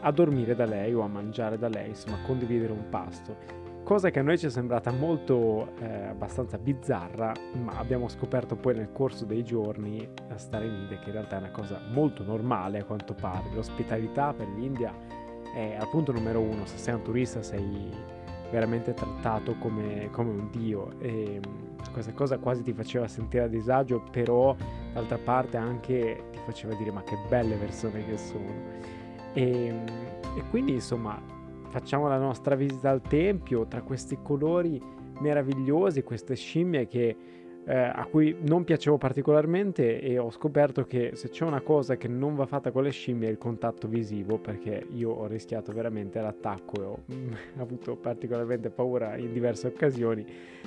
a 0.00 0.12
dormire 0.12 0.54
da 0.54 0.64
lei 0.64 0.94
o 0.94 1.00
a 1.02 1.08
mangiare 1.08 1.58
da 1.58 1.68
lei, 1.68 1.88
insomma 1.88 2.16
a 2.16 2.26
condividere 2.26 2.72
un 2.72 2.88
pasto. 2.88 3.66
Cosa 3.82 4.10
che 4.10 4.18
a 4.18 4.22
noi 4.22 4.36
ci 4.36 4.46
è 4.46 4.50
sembrata 4.50 4.90
molto 4.90 5.72
eh, 5.80 6.08
abbastanza 6.08 6.58
bizzarra, 6.58 7.32
ma 7.54 7.78
abbiamo 7.78 8.06
scoperto 8.08 8.54
poi 8.54 8.74
nel 8.74 8.92
corso 8.92 9.24
dei 9.24 9.42
giorni 9.42 10.06
a 10.28 10.36
stare 10.36 10.66
in 10.66 10.74
India 10.74 10.98
che 10.98 11.06
in 11.06 11.12
realtà 11.12 11.36
è 11.36 11.38
una 11.38 11.50
cosa 11.50 11.80
molto 11.90 12.22
normale 12.22 12.80
a 12.80 12.84
quanto 12.84 13.14
pare. 13.14 13.48
L'ospitalità 13.54 14.34
per 14.34 14.46
l'India 14.46 14.92
è 15.54 15.76
al 15.78 15.88
punto 15.88 16.12
numero 16.12 16.40
uno, 16.40 16.66
se 16.66 16.76
sei 16.76 16.94
un 16.94 17.02
turista 17.02 17.42
sei 17.42 17.90
veramente 18.50 18.92
trattato 18.92 19.56
come, 19.56 20.08
come 20.10 20.30
un 20.30 20.50
dio 20.50 20.98
e 21.00 21.40
mm, 21.46 21.67
questa 21.90 22.12
cosa 22.12 22.38
quasi 22.38 22.62
ti 22.62 22.72
faceva 22.72 23.08
sentire 23.08 23.44
a 23.44 23.48
disagio 23.48 24.02
però 24.10 24.54
d'altra 24.92 25.18
parte 25.18 25.56
anche 25.56 26.24
ti 26.32 26.38
faceva 26.44 26.74
dire 26.74 26.90
ma 26.90 27.02
che 27.02 27.16
belle 27.28 27.56
persone 27.56 28.04
che 28.04 28.16
sono 28.16 28.52
e, 29.32 29.72
mm, 29.72 29.86
e 30.36 30.42
quindi 30.50 30.72
insomma 30.72 31.20
facciamo 31.68 32.08
la 32.08 32.18
nostra 32.18 32.54
visita 32.54 32.90
al 32.90 33.02
tempio 33.02 33.66
tra 33.66 33.82
questi 33.82 34.18
colori 34.22 34.80
meravigliosi, 35.20 36.02
queste 36.02 36.34
scimmie 36.34 36.86
che 36.86 37.16
eh, 37.68 37.76
a 37.76 38.06
cui 38.10 38.34
non 38.40 38.64
piacevo 38.64 38.96
particolarmente 38.96 40.00
e 40.00 40.16
ho 40.16 40.30
scoperto 40.30 40.84
che 40.84 41.10
se 41.12 41.28
c'è 41.28 41.44
una 41.44 41.60
cosa 41.60 41.96
che 41.98 42.08
non 42.08 42.34
va 42.34 42.46
fatta 42.46 42.70
con 42.70 42.82
le 42.82 42.90
scimmie 42.90 43.28
è 43.28 43.30
il 43.30 43.36
contatto 43.36 43.86
visivo 43.86 44.38
perché 44.38 44.86
io 44.94 45.10
ho 45.10 45.26
rischiato 45.26 45.70
veramente 45.72 46.18
l'attacco 46.18 46.80
e 46.80 46.84
ho 46.86 46.98
mm, 47.12 47.32
avuto 47.60 47.94
particolarmente 47.96 48.70
paura 48.70 49.16
in 49.18 49.34
diverse 49.34 49.66
occasioni 49.66 50.24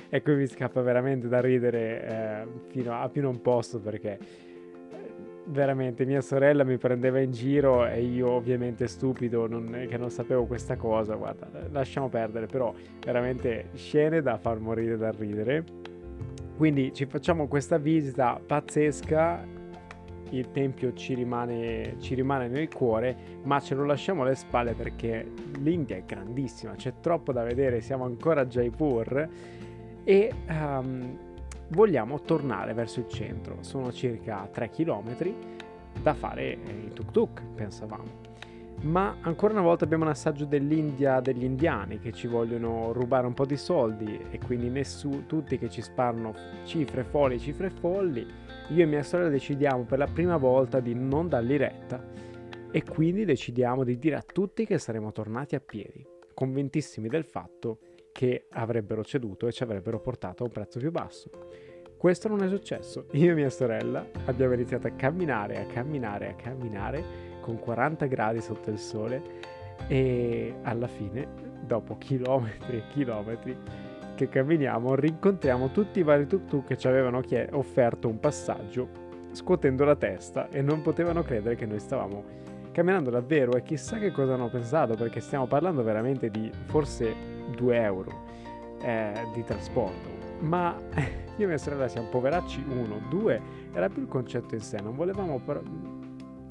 e 0.08 0.22
qui 0.22 0.36
mi 0.36 0.46
scappa 0.46 0.80
veramente 0.80 1.26
da 1.26 1.40
ridere 1.40 2.04
eh, 2.04 2.46
fino 2.68 2.94
a 2.94 3.08
più 3.08 3.20
non 3.20 3.42
posso 3.42 3.80
perché 3.80 4.18
eh, 4.20 4.96
veramente 5.46 6.04
mia 6.04 6.20
sorella 6.20 6.62
mi 6.62 6.78
prendeva 6.78 7.18
in 7.18 7.32
giro 7.32 7.84
e 7.84 8.00
io 8.00 8.30
ovviamente 8.30 8.86
stupido 8.86 9.48
non, 9.48 9.86
che 9.88 9.96
non 9.96 10.10
sapevo 10.10 10.44
questa 10.44 10.76
cosa 10.76 11.16
guarda 11.16 11.48
lasciamo 11.72 12.08
perdere 12.08 12.46
però 12.46 12.72
veramente 13.04 13.70
scene 13.74 14.22
da 14.22 14.38
far 14.38 14.60
morire 14.60 14.96
dal 14.96 15.14
ridere 15.14 15.90
quindi 16.62 16.94
ci 16.94 17.06
facciamo 17.06 17.48
questa 17.48 17.76
visita 17.76 18.40
pazzesca, 18.46 19.44
il 20.30 20.52
tempio 20.52 20.92
ci 20.92 21.12
rimane, 21.12 21.96
ci 21.98 22.14
rimane 22.14 22.46
nel 22.46 22.72
cuore, 22.72 23.40
ma 23.42 23.58
ce 23.58 23.74
lo 23.74 23.84
lasciamo 23.84 24.22
alle 24.22 24.36
spalle 24.36 24.74
perché 24.74 25.28
l'India 25.58 25.96
è 25.96 26.04
grandissima, 26.04 26.76
c'è 26.76 27.00
troppo 27.00 27.32
da 27.32 27.42
vedere, 27.42 27.80
siamo 27.80 28.04
ancora 28.04 28.42
a 28.42 28.46
Jaipur. 28.46 29.28
E 30.04 30.32
um, 30.50 31.18
vogliamo 31.70 32.20
tornare 32.20 32.74
verso 32.74 33.00
il 33.00 33.08
centro. 33.08 33.56
Sono 33.62 33.90
circa 33.90 34.48
3 34.48 34.70
km 34.70 35.16
da 36.00 36.14
fare 36.14 36.52
in 36.52 36.92
tuk 36.92 37.10
tuk, 37.10 37.42
pensavamo 37.56 38.21
ma 38.82 39.16
ancora 39.20 39.52
una 39.52 39.62
volta 39.62 39.84
abbiamo 39.84 40.04
un 40.04 40.10
assaggio 40.10 40.44
dell'India 40.44 41.20
degli 41.20 41.44
indiani 41.44 41.98
che 41.98 42.12
ci 42.12 42.26
vogliono 42.26 42.92
rubare 42.92 43.26
un 43.26 43.34
po' 43.34 43.46
di 43.46 43.56
soldi 43.56 44.18
e 44.30 44.38
quindi 44.38 44.68
nessuno, 44.68 45.24
tutti 45.26 45.56
che 45.56 45.70
ci 45.70 45.82
sparano 45.82 46.34
cifre 46.64 47.04
folli, 47.04 47.38
cifre 47.38 47.70
folli. 47.70 48.26
Io 48.70 48.82
e 48.82 48.86
mia 48.86 49.02
sorella 49.02 49.28
decidiamo 49.28 49.84
per 49.84 49.98
la 49.98 50.06
prima 50.06 50.36
volta 50.36 50.80
di 50.80 50.94
non 50.94 51.28
dargli 51.28 51.56
retta 51.56 52.02
e 52.70 52.82
quindi 52.82 53.24
decidiamo 53.24 53.84
di 53.84 53.98
dire 53.98 54.16
a 54.16 54.22
tutti 54.22 54.66
che 54.66 54.78
saremo 54.78 55.12
tornati 55.12 55.54
a 55.54 55.60
piedi, 55.60 56.04
convintissimi 56.34 57.08
del 57.08 57.24
fatto 57.24 57.78
che 58.10 58.46
avrebbero 58.50 59.04
ceduto 59.04 59.46
e 59.46 59.52
ci 59.52 59.62
avrebbero 59.62 60.00
portato 60.00 60.42
a 60.42 60.46
un 60.46 60.52
prezzo 60.52 60.78
più 60.78 60.90
basso. 60.90 61.30
Questo 61.96 62.26
non 62.26 62.42
è 62.42 62.48
successo. 62.48 63.06
Io 63.12 63.30
e 63.30 63.34
mia 63.34 63.48
sorella 63.48 64.04
abbiamo 64.24 64.54
iniziato 64.54 64.88
a 64.88 64.90
camminare, 64.90 65.60
a 65.60 65.66
camminare, 65.66 66.30
a 66.30 66.34
camminare 66.34 67.21
con 67.42 67.58
40 67.58 68.06
gradi 68.06 68.40
sotto 68.40 68.70
il 68.70 68.78
sole 68.78 69.22
e 69.88 70.54
alla 70.62 70.86
fine, 70.86 71.26
dopo 71.60 71.98
chilometri 71.98 72.78
e 72.78 72.82
chilometri 72.88 73.56
che 74.14 74.28
camminiamo, 74.28 74.94
rincontriamo 74.94 75.70
tutti 75.70 75.98
i 75.98 76.02
vari 76.02 76.26
tuk 76.26 76.46
tuk 76.46 76.66
che 76.66 76.78
ci 76.78 76.86
avevano 76.86 77.20
chied- 77.20 77.52
offerto 77.52 78.08
un 78.08 78.20
passaggio 78.20 79.10
scuotendo 79.32 79.84
la 79.84 79.96
testa 79.96 80.48
e 80.48 80.62
non 80.62 80.82
potevano 80.82 81.22
credere 81.22 81.56
che 81.56 81.66
noi 81.66 81.80
stavamo 81.80 82.24
camminando 82.72 83.10
davvero. 83.10 83.52
E 83.56 83.62
chissà 83.62 83.98
che 83.98 84.10
cosa 84.10 84.34
hanno 84.34 84.48
pensato 84.48 84.94
perché 84.94 85.20
stiamo 85.20 85.46
parlando 85.46 85.82
veramente 85.82 86.30
di 86.30 86.50
forse 86.66 87.14
2 87.54 87.76
euro 87.82 88.24
eh, 88.82 89.12
di 89.34 89.44
trasporto. 89.44 90.20
Ma 90.40 90.76
io 91.36 91.44
e 91.44 91.46
mia 91.46 91.58
sorella 91.58 91.88
siamo 91.88 92.08
poveracci 92.08 92.64
uno, 92.68 93.00
due 93.08 93.40
era 93.72 93.88
più 93.88 94.02
il 94.02 94.08
concetto 94.08 94.54
in 94.54 94.60
sé. 94.60 94.78
Non 94.82 94.94
volevamo 94.94 95.40
però 95.40 95.60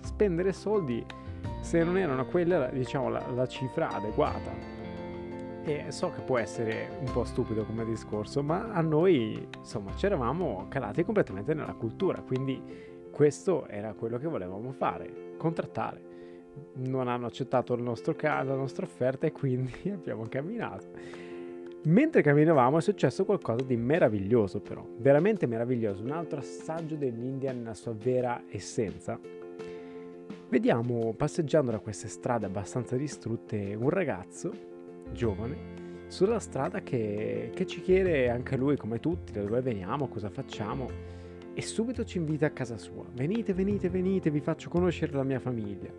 spendere 0.01 0.53
soldi 0.53 1.05
se 1.61 1.83
non 1.83 1.97
erano 1.97 2.25
quella, 2.25 2.67
diciamo, 2.67 3.09
la, 3.09 3.23
la 3.33 3.47
cifra 3.47 3.89
adeguata. 3.89 4.79
E 5.63 5.85
so 5.89 6.11
che 6.11 6.21
può 6.21 6.39
essere 6.39 6.89
un 6.99 7.11
po' 7.11 7.23
stupido 7.23 7.63
come 7.63 7.85
discorso, 7.85 8.41
ma 8.41 8.71
a 8.71 8.81
noi, 8.81 9.47
insomma, 9.57 9.95
ci 9.95 10.07
eravamo 10.07 10.65
calati 10.69 11.03
completamente 11.03 11.53
nella 11.53 11.73
cultura, 11.73 12.21
quindi 12.21 12.59
questo 13.11 13.67
era 13.67 13.93
quello 13.93 14.17
che 14.17 14.27
volevamo 14.27 14.71
fare, 14.71 15.35
contrattare. 15.37 16.09
Non 16.73 17.07
hanno 17.07 17.27
accettato 17.27 17.75
nostra, 17.75 18.43
la 18.43 18.55
nostra 18.55 18.85
offerta 18.85 19.27
e 19.27 19.31
quindi 19.31 19.71
abbiamo 19.93 20.25
camminato. 20.27 21.29
Mentre 21.83 22.21
camminavamo 22.21 22.77
è 22.77 22.81
successo 22.81 23.25
qualcosa 23.25 23.63
di 23.63 23.75
meraviglioso 23.75 24.59
però, 24.59 24.85
veramente 24.97 25.47
meraviglioso, 25.47 26.03
un 26.03 26.11
altro 26.11 26.39
assaggio 26.39 26.95
dell'India 26.95 27.51
nella 27.53 27.73
sua 27.73 27.93
vera 27.93 28.43
essenza 28.49 29.19
Vediamo 30.51 31.13
passeggiando 31.13 31.71
da 31.71 31.79
queste 31.79 32.09
strade 32.09 32.45
abbastanza 32.45 32.97
distrutte 32.97 33.73
un 33.73 33.89
ragazzo 33.89 34.51
giovane 35.13 36.07
sulla 36.07 36.39
strada 36.39 36.81
che, 36.81 37.51
che, 37.55 37.65
ci 37.65 37.79
chiede 37.79 38.29
anche 38.29 38.57
lui 38.57 38.75
come 38.75 38.99
tutti 38.99 39.31
da 39.31 39.43
dove 39.43 39.61
veniamo, 39.61 40.09
cosa 40.09 40.29
facciamo 40.29 40.89
e 41.53 41.61
subito 41.61 42.03
ci 42.03 42.17
invita 42.17 42.47
a 42.47 42.49
casa 42.49 42.77
sua. 42.77 43.05
Venite, 43.13 43.53
venite, 43.53 43.87
venite, 43.87 44.29
vi 44.29 44.41
faccio 44.41 44.69
conoscere 44.69 45.13
la 45.13 45.23
mia 45.23 45.39
famiglia. 45.39 45.89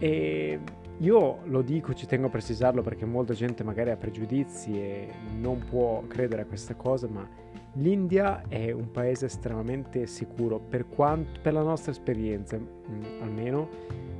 E 0.00 0.58
io 0.98 1.38
lo 1.44 1.62
dico, 1.62 1.94
ci 1.94 2.06
tengo 2.06 2.26
a 2.26 2.30
precisarlo 2.30 2.82
perché 2.82 3.04
molta 3.04 3.32
gente 3.32 3.62
magari 3.62 3.90
ha 3.90 3.96
pregiudizi 3.96 4.72
e 4.72 5.08
non 5.38 5.64
può 5.70 6.02
credere 6.08 6.42
a 6.42 6.46
questa 6.46 6.74
cosa, 6.74 7.06
ma 7.06 7.24
L'India 7.78 8.42
è 8.48 8.72
un 8.72 8.90
paese 8.90 9.26
estremamente 9.26 10.06
sicuro 10.06 10.58
per, 10.58 10.88
quanto, 10.88 11.38
per 11.40 11.52
la 11.52 11.62
nostra 11.62 11.92
esperienza, 11.92 12.56
mh, 12.56 12.66
mm, 12.90 13.22
almeno. 13.22 13.68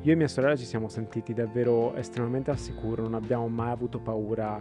Io 0.02 0.12
e 0.12 0.16
mia 0.16 0.28
sorella 0.28 0.54
ci 0.54 0.64
siamo 0.64 0.88
sentiti 0.88 1.34
davvero 1.34 1.92
estremamente 1.96 2.52
al 2.52 2.58
sicuro, 2.58 3.02
non 3.02 3.14
abbiamo 3.14 3.48
mai 3.48 3.70
avuto 3.70 3.98
paura 3.98 4.60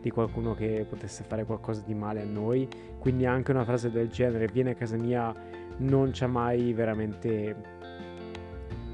di 0.00 0.10
qualcuno 0.10 0.54
che 0.54 0.86
potesse 0.88 1.24
fare 1.24 1.44
qualcosa 1.44 1.82
di 1.84 1.92
male 1.92 2.22
a 2.22 2.24
noi, 2.24 2.66
quindi 2.98 3.26
anche 3.26 3.50
una 3.50 3.64
frase 3.64 3.90
del 3.90 4.08
genere, 4.08 4.46
vieni 4.46 4.70
a 4.70 4.74
casa 4.74 4.96
mia, 4.96 5.34
non 5.78 6.14
ci 6.14 6.24
ha 6.24 6.28
mai 6.28 6.72
veramente, 6.72 7.54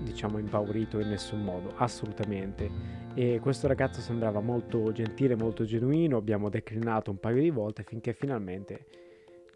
diciamo, 0.03 0.39
impaurito 0.39 0.99
in 0.99 1.09
nessun 1.09 1.45
modo, 1.45 1.75
assolutamente. 1.77 2.69
E 3.15 3.39
questo 3.41 3.69
ragazzo 3.69 4.01
sembrava 4.01 4.41
molto 4.41 4.91
gentile, 4.91 5.37
molto 5.37 5.63
genuino, 5.63 6.17
abbiamo 6.17 6.49
declinato 6.49 7.13
un 7.13 7.21
paio 7.21 7.41
di 7.41 7.51
volte 7.51 7.85
finché 7.85 8.13
finalmente 8.13 9.04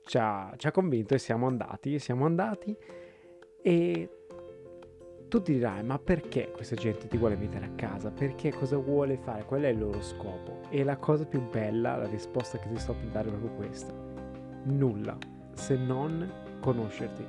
ci 0.08 0.16
ha, 0.16 0.50
ci 0.56 0.66
ha 0.66 0.72
convinto 0.72 1.14
e 1.14 1.18
siamo 1.18 1.46
andati, 1.46 1.98
siamo 1.98 2.24
andati 2.24 2.74
e 3.60 4.10
tu 5.28 5.42
ti 5.42 5.52
dirai 5.52 5.84
ma 5.84 5.98
perché 5.98 6.50
questa 6.50 6.74
gente 6.74 7.06
ti 7.08 7.18
vuole 7.18 7.34
invitare 7.34 7.66
a 7.66 7.70
casa? 7.76 8.10
Perché 8.10 8.50
cosa 8.50 8.78
vuole 8.78 9.18
fare? 9.18 9.44
Qual 9.44 9.60
è 9.60 9.68
il 9.68 9.78
loro 9.78 10.00
scopo? 10.00 10.62
E 10.70 10.82
la 10.82 10.96
cosa 10.96 11.26
più 11.26 11.46
bella, 11.50 11.96
la 11.96 12.06
risposta 12.06 12.58
che 12.58 12.70
ti 12.70 12.78
sto 12.78 12.94
per 12.94 13.08
dare 13.08 13.28
è 13.28 13.32
proprio 13.32 13.50
questa. 13.50 13.92
Nulla, 14.62 15.18
se 15.52 15.76
non 15.76 16.32
conoscerti. 16.60 17.26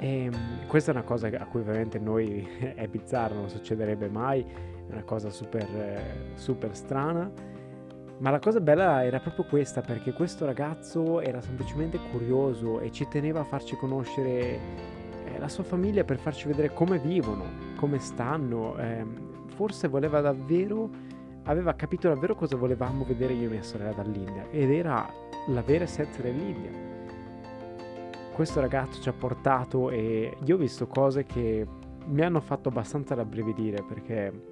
E 0.00 0.24
ehm, 0.24 0.66
questa 0.66 0.90
è 0.90 0.94
una 0.94 1.04
cosa 1.04 1.28
a 1.28 1.46
cui 1.46 1.60
ovviamente 1.60 2.00
noi 2.00 2.44
è 2.74 2.88
bizzarro, 2.88 3.36
non 3.36 3.48
succederebbe 3.48 4.08
mai, 4.08 4.40
è 4.42 4.90
una 4.90 5.04
cosa 5.04 5.30
super, 5.30 6.32
super 6.34 6.74
strana 6.74 7.51
ma 8.22 8.30
la 8.30 8.38
cosa 8.38 8.60
bella 8.60 9.04
era 9.04 9.18
proprio 9.18 9.44
questa, 9.44 9.80
perché 9.80 10.12
questo 10.12 10.46
ragazzo 10.46 11.20
era 11.20 11.40
semplicemente 11.40 11.98
curioso 12.12 12.78
e 12.78 12.92
ci 12.92 13.08
teneva 13.08 13.40
a 13.40 13.44
farci 13.44 13.74
conoscere 13.74 14.60
eh, 15.24 15.38
la 15.40 15.48
sua 15.48 15.64
famiglia 15.64 16.04
per 16.04 16.20
farci 16.20 16.46
vedere 16.46 16.72
come 16.72 17.00
vivono, 17.00 17.44
come 17.74 17.98
stanno. 17.98 18.78
Eh, 18.78 19.04
forse 19.56 19.88
voleva 19.88 20.20
davvero, 20.20 20.88
aveva 21.46 21.74
capito 21.74 22.06
davvero 22.06 22.36
cosa 22.36 22.54
volevamo 22.54 23.04
vedere 23.04 23.32
io 23.32 23.48
e 23.48 23.50
mia 23.50 23.62
sorella 23.64 23.92
dall'India 23.92 24.46
ed 24.50 24.70
era 24.70 25.04
la 25.48 25.62
vera 25.62 25.82
essenza 25.82 26.22
dell'India. 26.22 26.70
Questo 28.32 28.60
ragazzo 28.60 29.02
ci 29.02 29.08
ha 29.08 29.12
portato 29.12 29.90
e 29.90 30.36
io 30.44 30.54
ho 30.54 30.58
visto 30.58 30.86
cose 30.86 31.24
che 31.24 31.66
mi 32.06 32.22
hanno 32.22 32.40
fatto 32.40 32.68
abbastanza 32.68 33.16
rabbrividire 33.16 33.82
perché 33.82 34.51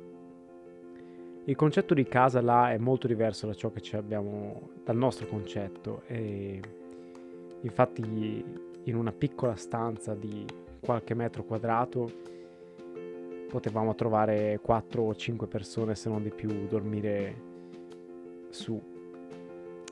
il 1.50 1.56
concetto 1.56 1.94
di 1.94 2.04
casa 2.04 2.40
là 2.40 2.70
è 2.70 2.78
molto 2.78 3.08
diverso 3.08 3.48
da 3.48 3.54
ciò 3.54 3.72
che 3.72 3.96
abbiamo 3.96 4.70
dal 4.84 4.96
nostro 4.96 5.26
concetto. 5.26 6.02
E 6.06 6.60
infatti 7.62 8.44
in 8.84 8.94
una 8.94 9.10
piccola 9.10 9.56
stanza 9.56 10.14
di 10.14 10.46
qualche 10.78 11.14
metro 11.14 11.42
quadrato 11.42 12.08
potevamo 13.48 13.96
trovare 13.96 14.60
4 14.62 15.02
o 15.02 15.12
5 15.12 15.48
persone 15.48 15.96
se 15.96 16.08
non 16.08 16.22
di 16.22 16.30
più 16.30 16.68
dormire 16.68 17.34
su. 18.50 18.80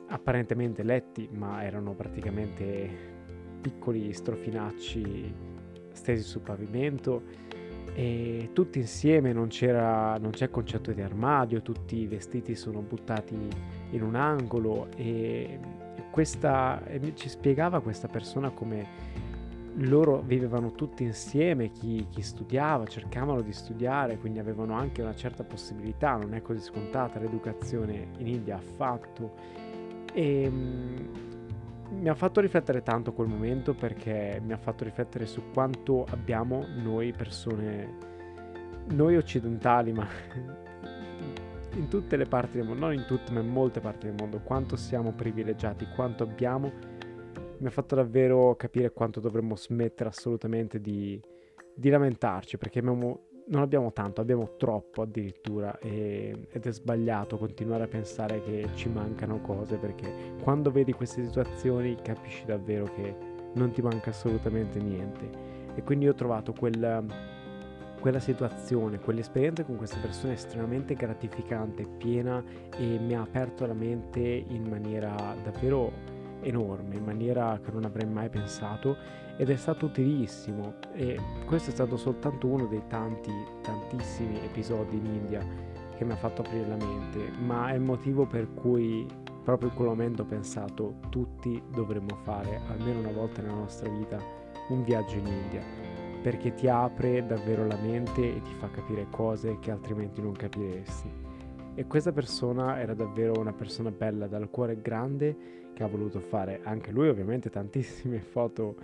Apparentemente 0.07 0.81
letti 0.81 1.27
ma 1.29 1.61
erano 1.65 1.93
praticamente 1.93 2.89
piccoli 3.59 4.13
strofinacci 4.13 5.35
stesi 5.91 6.23
sul 6.23 6.41
pavimento 6.41 7.21
e 7.99 8.51
tutti 8.53 8.79
insieme 8.79 9.33
non, 9.33 9.49
c'era, 9.49 10.17
non 10.19 10.31
c'è 10.31 10.49
concetto 10.49 10.93
di 10.93 11.01
armadio, 11.01 11.61
tutti 11.61 11.97
i 11.97 12.07
vestiti 12.07 12.55
sono 12.55 12.79
buttati 12.79 13.37
in 13.89 14.01
un 14.01 14.15
angolo 14.15 14.87
e 14.95 15.59
questa, 16.09 16.81
e 16.85 17.13
ci 17.15 17.27
spiegava 17.27 17.81
questa 17.81 18.07
persona 18.07 18.51
come 18.51 18.87
loro 19.79 20.21
vivevano 20.21 20.71
tutti 20.71 21.03
insieme, 21.03 21.71
chi, 21.71 22.07
chi, 22.09 22.21
studiava, 22.21 22.85
cercavano 22.85 23.41
di 23.41 23.51
studiare, 23.51 24.17
quindi 24.17 24.39
avevano 24.39 24.75
anche 24.75 25.01
una 25.01 25.15
certa 25.15 25.43
possibilità, 25.43 26.15
non 26.15 26.33
è 26.33 26.41
così 26.41 26.61
scontata 26.61 27.19
l'educazione 27.19 28.11
in 28.19 28.27
India 28.27 28.55
affatto. 28.55 29.33
E 30.13 30.43
ehm, 30.43 31.28
mi 31.91 32.09
ha 32.09 32.15
fatto 32.15 32.41
riflettere 32.41 32.81
tanto 32.81 33.13
quel 33.13 33.27
momento 33.27 33.73
perché 33.73 34.41
mi 34.43 34.53
ha 34.53 34.57
fatto 34.57 34.83
riflettere 34.83 35.25
su 35.25 35.51
quanto 35.53 36.05
abbiamo 36.09 36.65
noi 36.81 37.11
persone, 37.11 37.97
noi 38.89 39.17
occidentali, 39.17 39.91
ma 39.91 40.07
in 41.73 41.87
tutte 41.87 42.15
le 42.15 42.25
parti 42.25 42.57
del 42.57 42.67
mondo, 42.67 42.85
non 42.85 42.93
in 42.93 43.05
tutte, 43.05 43.31
ma 43.31 43.39
in 43.39 43.47
molte 43.47 43.79
parti 43.79 44.05
del 44.05 44.15
mondo, 44.17 44.39
quanto 44.39 44.75
siamo 44.75 45.11
privilegiati, 45.11 45.87
quanto 45.95 46.23
abbiamo 46.23 46.97
mi 47.59 47.67
ha 47.67 47.71
fatto 47.71 47.95
davvero 47.95 48.55
capire 48.55 48.91
quanto 48.91 49.19
dovremmo 49.19 49.55
smettere 49.55 50.09
assolutamente 50.09 50.79
di, 50.79 51.21
di 51.73 51.89
lamentarci, 51.89 52.57
perché 52.57 52.79
abbiamo, 52.79 53.27
non 53.49 53.61
abbiamo 53.61 53.91
tanto, 53.91 54.21
abbiamo 54.21 54.55
troppo 54.57 55.01
addirittura 55.01 55.77
e, 55.79 56.47
ed 56.51 56.65
è 56.65 56.71
sbagliato 56.71 57.37
continuare 57.37 57.83
a 57.83 57.87
pensare 57.87 58.41
che 58.43 58.69
ci 58.75 58.89
mancano 58.89 59.41
cose, 59.41 59.77
perché 59.77 60.35
quando 60.41 60.71
vedi 60.71 60.93
queste 60.93 61.23
situazioni 61.23 61.97
capisci 62.01 62.45
davvero 62.45 62.85
che 62.95 63.15
non 63.53 63.71
ti 63.71 63.81
manca 63.81 64.11
assolutamente 64.11 64.79
niente. 64.79 65.47
E 65.75 65.83
quindi 65.83 66.07
ho 66.07 66.13
trovato 66.13 66.53
quel, 66.53 67.05
quella 67.99 68.19
situazione, 68.19 68.99
quell'esperienza 68.99 69.63
con 69.63 69.77
queste 69.77 69.99
persone 69.99 70.33
estremamente 70.33 70.93
gratificante, 70.93 71.85
piena 71.85 72.43
e 72.77 72.99
mi 72.99 73.15
ha 73.15 73.21
aperto 73.21 73.65
la 73.65 73.73
mente 73.73 74.19
in 74.19 74.67
maniera 74.67 75.35
davvero 75.43 76.17
enorme 76.41 76.95
in 76.95 77.03
maniera 77.03 77.59
che 77.61 77.71
non 77.71 77.83
avrei 77.83 78.07
mai 78.07 78.29
pensato 78.29 78.95
ed 79.39 79.49
è 79.49 79.55
stato 79.55 79.85
utilissimo. 79.85 80.73
E 80.91 81.17
questo 81.45 81.69
è 81.69 81.73
stato 81.73 81.95
soltanto 81.95 82.45
uno 82.45 82.65
dei 82.65 82.83
tanti 82.89 83.31
tantissimi 83.61 84.37
episodi 84.43 84.97
in 84.97 85.05
India 85.05 85.41
che 85.95 86.03
mi 86.03 86.11
ha 86.11 86.17
fatto 86.17 86.41
aprire 86.41 86.67
la 86.67 86.75
mente. 86.75 87.31
Ma 87.39 87.71
è 87.71 87.75
il 87.75 87.81
motivo 87.81 88.25
per 88.25 88.53
cui 88.53 89.07
proprio 89.41 89.69
in 89.69 89.75
quel 89.75 89.87
momento 89.87 90.23
ho 90.23 90.25
pensato 90.25 90.95
tutti 91.09 91.61
dovremmo 91.71 92.17
fare 92.23 92.59
almeno 92.67 92.99
una 92.99 93.11
volta 93.11 93.41
nella 93.41 93.53
nostra 93.53 93.87
vita 93.87 94.21
un 94.67 94.83
viaggio 94.83 95.15
in 95.15 95.27
India. 95.27 95.63
Perché 96.21 96.53
ti 96.53 96.67
apre 96.67 97.25
davvero 97.25 97.65
la 97.65 97.77
mente 97.77 98.35
e 98.35 98.41
ti 98.41 98.53
fa 98.57 98.69
capire 98.69 99.07
cose 99.09 99.57
che 99.59 99.71
altrimenti 99.71 100.21
non 100.21 100.33
capiresti. 100.33 101.09
E 101.75 101.87
questa 101.87 102.11
persona 102.11 102.77
era 102.77 102.93
davvero 102.93 103.39
una 103.39 103.53
persona 103.53 103.89
bella 103.89 104.27
dal 104.27 104.49
cuore 104.49 104.81
grande 104.81 105.71
che 105.73 105.81
ha 105.81 105.87
voluto 105.87 106.19
fare. 106.19 106.59
Anche 106.65 106.91
lui 106.91 107.07
ovviamente 107.07 107.49
tantissime 107.49 108.19
foto 108.19 108.75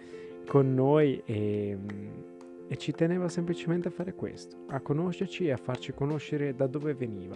con 0.46 0.74
noi 0.74 1.22
e, 1.26 1.78
e 2.68 2.78
ci 2.78 2.92
teneva 2.92 3.28
semplicemente 3.28 3.90
a 3.90 3.92
fare 3.92 4.14
questo, 4.14 4.58
a 4.68 4.80
conoscerci 4.80 5.48
e 5.48 5.52
a 5.52 5.58
farci 5.58 5.94
conoscere 5.94 6.56
da 6.56 6.68
dove 6.68 6.94
veniva. 6.94 7.36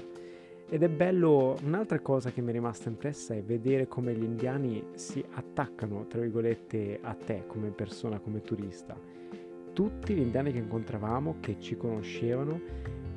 Ed 0.71 0.83
è 0.83 0.89
bello, 0.89 1.55
un'altra 1.63 1.99
cosa 1.99 2.29
che 2.31 2.41
mi 2.41 2.49
è 2.49 2.51
rimasta 2.53 2.89
impressa 2.89 3.33
è 3.33 3.41
vedere 3.41 3.87
come 3.87 4.13
gli 4.13 4.23
indiani 4.23 4.83
si 4.93 5.23
attaccano, 5.31 6.05
tra 6.05 6.21
virgolette, 6.21 6.99
a 7.01 7.15
te 7.15 7.45
come 7.47 7.69
persona, 7.69 8.19
come 8.19 8.41
turista. 8.41 8.95
Tutti 9.73 10.13
gli 10.13 10.19
indiani 10.19 10.51
che 10.51 10.59
incontravamo, 10.59 11.37
che 11.39 11.59
ci 11.59 11.75
conoscevano, 11.75 12.61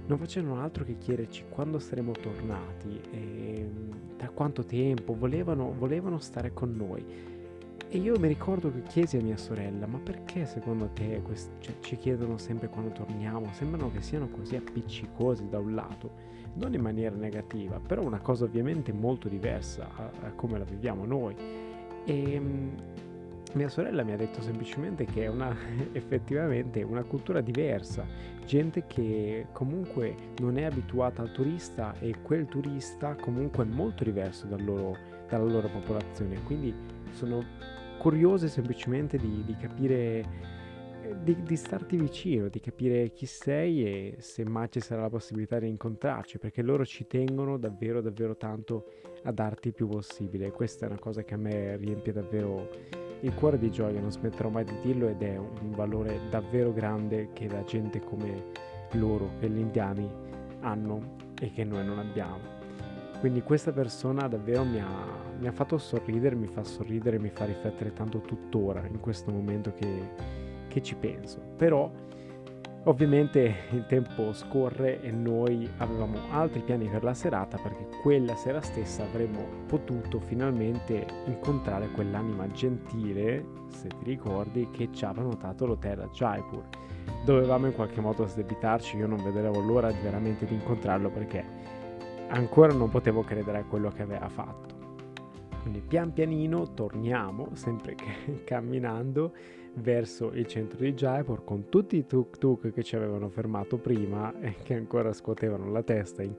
non 0.06 0.18
facevano 0.18 0.60
altro 0.60 0.84
che 0.84 0.96
chiederci 0.96 1.44
quando 1.50 1.78
saremmo 1.78 2.12
tornati 2.12 3.00
e 3.10 3.68
da 4.16 4.30
quanto 4.30 4.64
tempo, 4.64 5.14
volevano, 5.14 5.74
volevano 5.76 6.18
stare 6.18 6.52
con 6.52 6.74
noi. 6.74 7.04
E 7.94 7.98
io 7.98 8.18
mi 8.18 8.26
ricordo 8.26 8.72
che 8.72 8.80
chiesi 8.84 9.18
a 9.18 9.20
mia 9.20 9.36
sorella, 9.36 9.86
ma 9.86 9.98
perché 9.98 10.46
secondo 10.46 10.88
te 10.94 11.20
quest- 11.22 11.50
cioè, 11.58 11.74
ci 11.80 11.98
chiedono 11.98 12.38
sempre 12.38 12.70
quando 12.70 12.90
torniamo? 12.90 13.52
Sembrano 13.52 13.90
che 13.92 14.00
siano 14.00 14.30
così 14.30 14.56
appiccicosi 14.56 15.46
da 15.50 15.58
un 15.58 15.74
lato, 15.74 16.10
non 16.54 16.72
in 16.72 16.80
maniera 16.80 17.14
negativa, 17.14 17.78
però 17.86 18.00
una 18.00 18.20
cosa 18.20 18.46
ovviamente 18.46 18.94
molto 18.94 19.28
diversa 19.28 19.90
a, 19.94 20.10
a 20.22 20.30
come 20.30 20.56
la 20.56 20.64
viviamo 20.64 21.04
noi. 21.04 21.36
E 22.06 22.40
mia 23.52 23.68
sorella 23.68 24.04
mi 24.04 24.12
ha 24.12 24.16
detto 24.16 24.40
semplicemente 24.40 25.04
che 25.04 25.24
è 25.24 25.26
una, 25.26 25.54
effettivamente 25.92 26.82
una 26.82 27.02
cultura 27.02 27.42
diversa, 27.42 28.06
gente 28.46 28.86
che 28.86 29.48
comunque 29.52 30.14
non 30.38 30.56
è 30.56 30.62
abituata 30.62 31.20
al 31.20 31.30
turista 31.30 31.94
e 31.98 32.14
quel 32.22 32.46
turista 32.46 33.14
comunque 33.16 33.64
è 33.64 33.66
molto 33.66 34.02
diverso 34.02 34.46
dal 34.46 34.64
loro, 34.64 34.96
dalla 35.28 35.44
loro 35.44 35.68
popolazione, 35.68 36.42
quindi 36.44 36.74
sono 37.12 37.44
curiose 38.02 38.48
semplicemente 38.48 39.16
di, 39.16 39.44
di 39.44 39.56
capire, 39.56 40.24
di, 41.22 41.40
di, 41.44 41.54
starti 41.54 41.96
vicino, 41.96 42.48
di 42.48 42.58
capire 42.58 43.12
chi 43.12 43.26
sei 43.26 43.84
e 43.84 44.16
se 44.18 44.44
mai 44.44 44.68
ci 44.72 44.80
sarà 44.80 45.02
la 45.02 45.08
possibilità 45.08 45.60
di 45.60 45.68
incontrarci, 45.68 46.38
perché 46.38 46.62
loro 46.62 46.84
ci 46.84 47.06
tengono 47.06 47.58
davvero 47.58 48.00
davvero 48.00 48.36
tanto 48.36 48.86
a 49.22 49.30
darti 49.30 49.68
il 49.68 49.74
più 49.74 49.86
possibile. 49.86 50.50
Questa 50.50 50.86
è 50.86 50.88
una 50.88 50.98
cosa 50.98 51.22
che 51.22 51.34
a 51.34 51.36
me 51.36 51.76
riempie 51.76 52.12
davvero 52.12 52.68
il 53.20 53.32
cuore 53.34 53.56
di 53.56 53.70
gioia, 53.70 54.00
non 54.00 54.10
smetterò 54.10 54.48
mai 54.48 54.64
di 54.64 54.74
dirlo 54.82 55.06
ed 55.06 55.22
è 55.22 55.36
un 55.36 55.70
valore 55.70 56.22
davvero 56.28 56.72
grande 56.72 57.28
che 57.32 57.48
la 57.48 57.62
gente 57.62 58.00
come 58.00 58.46
loro, 58.94 59.30
che 59.38 59.48
gli 59.48 59.60
indiani 59.60 60.10
hanno 60.62 61.18
e 61.40 61.52
che 61.52 61.62
noi 61.62 61.84
non 61.86 62.00
abbiamo. 62.00 62.61
Quindi 63.22 63.42
questa 63.44 63.70
persona 63.70 64.26
davvero 64.26 64.64
mi 64.64 64.80
ha, 64.80 64.88
mi 65.38 65.46
ha 65.46 65.52
fatto 65.52 65.78
sorridere, 65.78 66.34
mi 66.34 66.48
fa 66.48 66.64
sorridere, 66.64 67.20
mi 67.20 67.30
fa 67.30 67.44
riflettere 67.44 67.92
tanto 67.92 68.20
tuttora 68.20 68.84
in 68.84 68.98
questo 68.98 69.30
momento 69.30 69.72
che, 69.74 70.08
che 70.66 70.82
ci 70.82 70.96
penso. 70.96 71.40
Però 71.56 71.88
Ovviamente 72.86 73.54
il 73.70 73.86
tempo 73.86 74.32
scorre 74.32 75.00
e 75.02 75.12
noi 75.12 75.70
avevamo 75.76 76.18
altri 76.32 76.62
piani 76.62 76.88
per 76.88 77.04
la 77.04 77.14
serata 77.14 77.56
perché 77.56 77.86
quella 78.02 78.34
sera 78.34 78.60
stessa 78.60 79.04
avremmo 79.04 79.46
potuto 79.68 80.18
finalmente 80.18 81.06
incontrare 81.26 81.90
quell'anima 81.90 82.48
gentile, 82.48 83.44
se 83.68 83.86
ti 83.86 84.02
ricordi, 84.02 84.68
che 84.72 84.88
ci 84.90 85.04
aveva 85.04 85.28
notato 85.28 85.64
l'hotel 85.64 86.00
a 86.00 86.08
Jaipur. 86.08 86.64
Dovevamo 87.24 87.66
in 87.66 87.72
qualche 87.72 88.00
modo 88.00 88.26
sdebitarci, 88.26 88.96
io 88.96 89.06
non 89.06 89.22
vedevo 89.22 89.60
l'ora 89.60 89.92
veramente 90.02 90.44
di 90.44 90.54
incontrarlo 90.54 91.08
perché 91.08 91.44
ancora 92.32 92.72
non 92.72 92.88
potevo 92.88 93.22
credere 93.22 93.58
a 93.58 93.64
quello 93.64 93.90
che 93.90 94.02
aveva 94.02 94.28
fatto. 94.28 94.80
Quindi 95.62 95.80
pian 95.80 96.12
pianino 96.12 96.72
torniamo, 96.72 97.50
sempre 97.54 97.94
camminando 98.44 99.32
verso 99.74 100.32
il 100.32 100.46
centro 100.46 100.78
di 100.80 100.92
Jaipur 100.92 101.44
con 101.44 101.68
tutti 101.68 101.96
i 101.96 102.06
tuk 102.06 102.36
tuk 102.36 102.72
che 102.72 102.82
ci 102.82 102.96
avevano 102.96 103.28
fermato 103.28 103.78
prima 103.78 104.38
e 104.40 104.56
che 104.62 104.74
ancora 104.74 105.12
scuotevano 105.12 105.70
la 105.70 105.82
testa 105.82 106.22
in- 106.22 106.34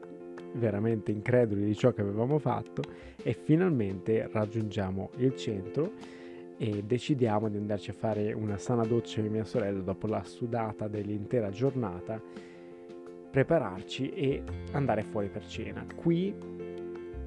veramente 0.56 1.12
increduli 1.12 1.66
di 1.66 1.76
ciò 1.76 1.94
che 1.94 2.02
avevamo 2.02 2.38
fatto 2.38 2.84
e 3.24 3.34
finalmente 3.34 4.30
raggiungiamo 4.32 5.12
il 5.18 5.36
centro 5.36 5.92
e 6.58 6.84
decidiamo 6.84 7.50
di 7.50 7.58
andarci 7.58 7.90
a 7.90 7.94
fare 7.94 8.34
una 8.34 8.58
sana 8.58 8.84
doccia 8.84 9.22
di 9.22 9.30
mia 9.30 9.46
sorella 9.46 9.82
dopo 9.82 10.06
la 10.06 10.24
sudata 10.24 10.88
dell'intera 10.88 11.50
giornata 11.50 12.22
prepararci 13.34 14.12
e 14.12 14.44
andare 14.74 15.02
fuori 15.02 15.28
per 15.28 15.44
cena. 15.48 15.84
Qui 15.96 16.52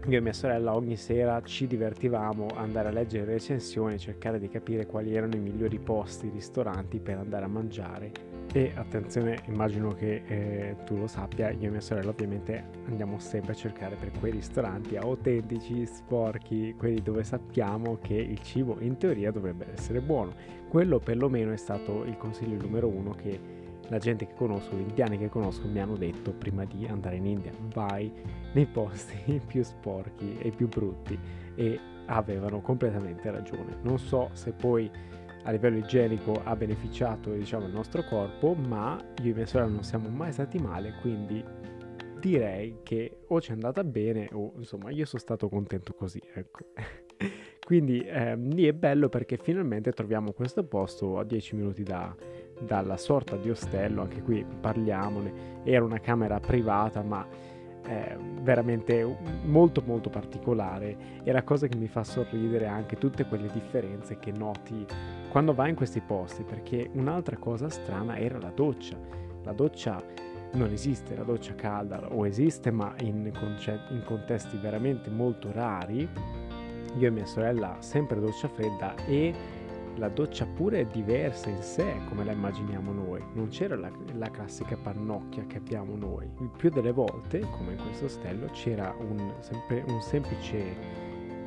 io 0.09 0.19
e 0.19 0.21
mia 0.21 0.33
sorella 0.33 0.77
ogni 0.77 0.97
sera 0.97 1.42
ci 1.42 1.66
divertivamo 1.66 2.47
andare 2.55 2.88
a 2.88 2.92
leggere 2.92 3.33
recensioni, 3.33 3.99
cercare 3.99 4.38
di 4.38 4.49
capire 4.49 4.87
quali 4.87 5.16
erano 5.16 5.35
i 5.35 5.40
migliori 5.40 5.81
posti, 5.81 6.31
ristoranti 6.33 7.01
per 7.01 7.19
andare 7.19 7.45
a 7.45 7.49
mangiare. 7.49 8.12
E 8.53 8.71
attenzione, 8.77 9.42
immagino 9.47 9.95
che 9.95 10.23
eh, 10.25 10.77
tu 10.85 10.97
lo 10.97 11.09
sappia, 11.09 11.51
io 11.51 11.66
e 11.66 11.71
mia 11.71 11.81
sorella 11.81 12.11
ovviamente 12.11 12.69
andiamo 12.87 13.19
sempre 13.19 13.51
a 13.51 13.57
cercare 13.57 13.97
per 13.97 14.12
quei 14.21 14.31
ristoranti 14.31 14.97
autentici, 14.97 15.85
sporchi, 15.87 16.77
quelli 16.79 17.03
dove 17.03 17.25
sappiamo 17.25 17.99
che 18.01 18.14
il 18.14 18.40
cibo 18.42 18.77
in 18.79 18.97
teoria 18.97 19.33
dovrebbe 19.33 19.73
essere 19.73 20.01
buono. 20.01 20.33
Quello 20.69 21.01
perlomeno 21.01 21.51
è 21.51 21.57
stato 21.57 22.05
il 22.05 22.16
consiglio 22.16 22.62
numero 22.62 22.87
uno 22.87 23.11
che 23.11 23.64
la 23.88 23.99
gente 23.99 24.27
che 24.27 24.35
conosco, 24.35 24.75
gli 24.77 24.81
indiani 24.81 25.18
che 25.18 25.29
conosco 25.29 25.66
mi 25.68 25.81
hanno 25.81 25.96
detto 25.96 26.33
prima 26.33 26.64
di 26.64 26.87
andare 26.87 27.16
in 27.16 27.27
India, 27.27 27.53
vai 27.72 28.12
nei 28.53 28.66
posti 28.66 29.40
più 29.46 29.62
sporchi 29.62 30.38
e 30.38 30.51
più 30.51 30.68
brutti 30.68 31.18
e 31.55 31.79
avevano 32.07 32.61
completamente 32.61 33.31
ragione. 33.31 33.79
Non 33.83 33.99
so 33.99 34.31
se 34.33 34.53
poi 34.53 34.90
a 35.46 35.51
livello 35.51 35.79
igienico 35.79 36.40
ha 36.42 36.57
beneficiato 36.57 37.33
diciamo, 37.33 37.66
il 37.66 37.72
nostro 37.72 38.03
corpo, 38.03 38.55
ma 38.55 39.01
io 39.22 39.33
e 39.33 39.35
mia 39.35 39.46
sorella 39.46 39.70
non 39.70 39.85
siamo 39.85 40.09
mai 40.09 40.33
stati 40.33 40.59
male, 40.59 40.94
quindi 41.01 41.42
direi 42.18 42.79
che 42.83 43.18
o 43.29 43.40
ci 43.40 43.51
è 43.51 43.55
andata 43.55 43.85
bene 43.85 44.29
o 44.33 44.53
insomma 44.57 44.90
io 44.90 45.05
sono 45.05 45.20
stato 45.20 45.49
contento 45.49 45.92
così, 45.94 46.20
ecco. 46.35 46.64
quindi 47.64 48.01
ehm, 48.05 48.51
lì 48.51 48.66
è 48.66 48.72
bello 48.72 49.09
perché 49.09 49.37
finalmente 49.37 49.92
troviamo 49.92 50.33
questo 50.33 50.64
posto 50.64 51.18
a 51.18 51.25
10 51.25 51.55
minuti 51.57 51.83
da, 51.85 52.14
dalla 52.59 52.97
sorta 52.97 53.37
di 53.37 53.51
ostello, 53.51 54.03
anche 54.03 54.23
qui 54.23 54.45
parliamone, 54.61 55.62
era 55.64 55.85
una 55.85 56.01
camera 56.01 56.40
privata 56.40 57.03
ma 57.03 57.27
eh, 57.88 58.16
veramente 58.42 59.16
molto 59.45 59.83
molto 59.85 60.11
particolare 60.11 60.97
e 61.23 61.31
la 61.31 61.42
cosa 61.42 61.69
che 61.69 61.77
mi 61.77 61.87
fa 61.87 62.03
sorridere 62.03 62.64
è 62.64 62.69
anche 62.69 62.97
tutte 62.97 63.27
quelle 63.27 63.49
differenze 63.53 64.19
che 64.19 64.33
noti 64.33 64.85
quando 65.29 65.55
vai 65.55 65.71
in 65.71 65.77
questi 65.77 66.01
posti, 66.01 66.45
perché 66.45 66.88
un'altra 66.95 67.37
cosa 67.37 67.69
strana 67.69 68.16
era 68.16 68.38
la 68.38 68.51
doccia. 68.55 68.97
La 69.42 69.53
doccia 69.53 70.03
non 70.53 70.71
esiste, 70.73 71.14
la 71.14 71.25
doccia 71.25 71.55
calda 71.55 72.09
o 72.11 72.27
esiste, 72.27 72.71
ma 72.71 72.95
in, 73.03 73.31
conce- 73.38 73.81
in 73.90 74.03
contesti 74.05 74.57
veramente 74.57 75.11
molto 75.11 75.53
rari. 75.53 76.09
Io 76.97 77.07
e 77.07 77.11
mia 77.11 77.27
sorella 77.27 77.77
sempre 77.81 78.19
doccia 78.19 78.49
fredda 78.49 78.95
e 79.05 79.35
la 79.96 80.09
doccia 80.09 80.46
pure 80.46 80.80
è 80.80 80.87
diversa 80.87 81.48
in 81.48 81.62
sé 81.62 82.00
come 82.09 82.24
la 82.24 82.32
immaginiamo 82.32 82.92
noi, 82.92 83.22
non 83.32 83.48
c'era 83.48 83.76
la, 83.76 83.90
la, 84.14 84.30
classica 84.30 84.76
pannocchia 84.76 85.46
che 85.46 85.56
abbiamo 85.56 85.96
noi. 85.96 86.30
Il 86.40 86.50
più 86.56 86.70
delle 86.70 86.92
volte, 86.92 87.40
come 87.40 87.72
in 87.72 87.82
questo 87.82 88.06
ostello, 88.06 88.46
c'era 88.52 88.94
un, 88.98 89.35
sempre, 89.40 89.85
un 89.87 90.00
semplice 90.00 90.59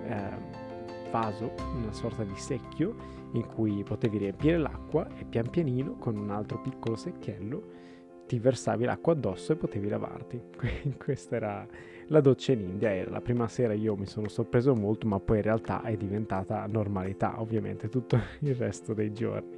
eh, 0.03 1.09
vaso, 1.11 1.53
una 1.75 1.93
sorta 1.93 2.23
di 2.23 2.35
secchio 2.35 3.17
in 3.33 3.45
cui 3.45 3.83
potevi 3.83 4.17
riempire 4.17 4.57
l'acqua 4.57 5.07
e 5.17 5.25
pian 5.25 5.49
pianino 5.49 5.95
con 5.97 6.17
un 6.17 6.31
altro 6.31 6.59
piccolo 6.61 6.95
secchiello 6.95 7.87
ti 8.29 8.37
versavi 8.37 8.85
l'acqua 8.85 9.13
addosso 9.13 9.53
e 9.53 9.55
potevi 9.55 9.89
lavarti. 9.89 10.39
Questa 11.03 11.35
era 11.35 11.67
la 12.09 12.21
doccia 12.21 12.51
in 12.51 12.59
India. 12.59 12.93
Era 12.93 13.09
la 13.09 13.21
prima 13.21 13.47
sera 13.47 13.73
io 13.73 13.95
mi 13.95 14.05
sono 14.05 14.27
sorpreso 14.27 14.75
molto, 14.75 15.07
ma 15.07 15.19
poi 15.19 15.37
in 15.37 15.43
realtà 15.43 15.81
è 15.81 15.97
diventata 15.97 16.63
normalità, 16.67 17.41
ovviamente, 17.41 17.89
tutto 17.89 18.19
il 18.41 18.53
resto 18.53 18.93
dei 18.93 19.11
giorni. 19.13 19.57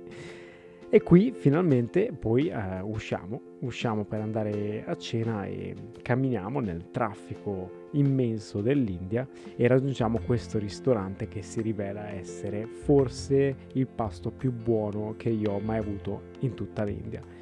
E 0.93 1.01
qui 1.01 1.33
finalmente 1.33 2.13
poi 2.17 2.49
uh, 2.49 2.85
usciamo, 2.85 3.41
usciamo 3.59 4.05
per 4.05 4.21
andare 4.21 4.85
a 4.85 4.95
cena 4.95 5.45
e 5.45 5.73
camminiamo 6.01 6.61
nel 6.61 6.91
traffico 6.91 7.87
immenso 7.91 8.61
dell'India 8.61 9.27
e 9.55 9.67
raggiungiamo 9.67 10.19
questo 10.25 10.59
ristorante 10.59 11.27
che 11.27 11.41
si 11.41 11.61
rivela 11.61 12.09
essere 12.09 12.65
forse 12.67 13.55
il 13.73 13.87
pasto 13.87 14.31
più 14.31 14.51
buono 14.51 15.15
che 15.17 15.29
io 15.29 15.51
ho 15.51 15.59
mai 15.59 15.77
avuto 15.77 16.23
in 16.39 16.55
tutta 16.55 16.83
l'India. 16.83 17.40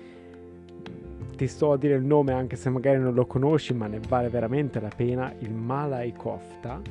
Ti 1.39 1.47
sto 1.47 1.71
a 1.71 1.77
dire 1.77 1.95
il 1.95 2.03
nome 2.03 2.33
anche 2.33 2.57
se 2.57 2.69
magari 2.69 2.99
non 2.99 3.13
lo 3.13 3.25
conosci, 3.25 3.73
ma 3.73 3.87
ne 3.87 4.01
vale 4.05 4.27
veramente 4.27 4.81
la 4.81 4.91
pena. 4.93 5.33
Il 5.39 5.53
Malai 5.53 6.11
Kofta 6.11 6.81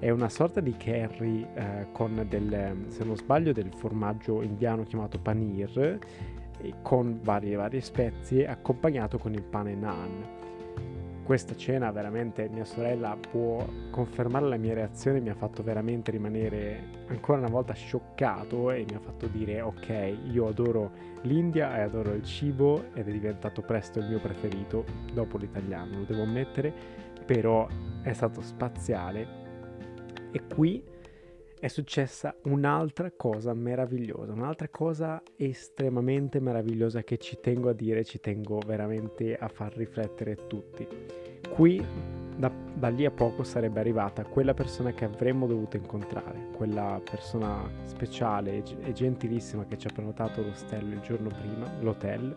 è 0.00 0.10
una 0.10 0.28
sorta 0.28 0.58
di 0.58 0.74
curry 0.76 1.46
eh, 1.54 1.86
con 1.92 2.26
del, 2.28 2.86
se 2.88 3.04
non 3.04 3.16
sbaglio, 3.16 3.52
del 3.52 3.70
formaggio 3.72 4.42
indiano 4.42 4.82
chiamato 4.82 5.20
panir 5.20 6.00
con 6.82 7.20
varie, 7.22 7.54
varie 7.54 7.80
spezie 7.80 8.48
accompagnato 8.48 9.18
con 9.18 9.34
il 9.34 9.42
pane 9.44 9.76
naan. 9.76 10.24
Questa 11.24 11.54
cena 11.54 11.90
veramente 11.92 12.48
mia 12.48 12.64
sorella 12.64 13.16
può 13.16 13.64
confermare 13.90 14.46
la 14.48 14.56
mia 14.56 14.74
reazione, 14.74 15.20
mi 15.20 15.30
ha 15.30 15.34
fatto 15.34 15.62
veramente 15.62 16.10
rimanere 16.10 17.04
ancora 17.06 17.38
una 17.38 17.48
volta 17.48 17.74
scioccato 17.74 18.72
e 18.72 18.84
mi 18.88 18.96
ha 18.96 18.98
fatto 18.98 19.28
dire 19.28 19.60
ok, 19.60 20.16
io 20.30 20.48
adoro 20.48 20.90
l'India 21.22 21.78
e 21.78 21.82
adoro 21.82 22.12
il 22.12 22.24
cibo 22.24 22.92
ed 22.94 23.08
è 23.08 23.12
diventato 23.12 23.62
presto 23.62 24.00
il 24.00 24.06
mio 24.06 24.18
preferito 24.18 24.84
dopo 25.12 25.38
l'italiano, 25.38 25.98
lo 25.98 26.04
devo 26.04 26.22
ammettere, 26.22 26.72
però 27.24 27.68
è 28.02 28.12
stato 28.12 28.42
spaziale. 28.42 29.40
E 30.32 30.42
qui 30.52 30.82
è 31.62 31.68
successa 31.68 32.34
un'altra 32.46 33.12
cosa 33.12 33.54
meravigliosa, 33.54 34.32
un'altra 34.32 34.68
cosa 34.68 35.22
estremamente 35.36 36.40
meravigliosa 36.40 37.04
che 37.04 37.18
ci 37.18 37.38
tengo 37.40 37.68
a 37.68 37.72
dire, 37.72 38.02
ci 38.02 38.18
tengo 38.18 38.58
veramente 38.66 39.36
a 39.36 39.46
far 39.46 39.72
riflettere 39.76 40.48
tutti. 40.48 40.84
Qui 41.54 41.86
da, 42.36 42.50
da, 42.74 42.88
lì 42.88 43.04
a 43.04 43.12
poco 43.12 43.44
sarebbe 43.44 43.78
arrivata 43.78 44.24
quella 44.24 44.54
persona 44.54 44.90
che 44.90 45.04
avremmo 45.04 45.46
dovuto 45.46 45.76
incontrare, 45.76 46.48
quella 46.56 47.00
persona 47.08 47.70
speciale 47.84 48.64
e, 48.80 48.92
gentilissima 48.92 49.64
che 49.64 49.78
ci 49.78 49.86
ha 49.86 49.92
prenotato 49.92 50.42
l'ostello 50.42 50.94
il 50.94 51.00
giorno 51.00 51.28
prima, 51.28 51.72
l'hotel. 51.78 52.36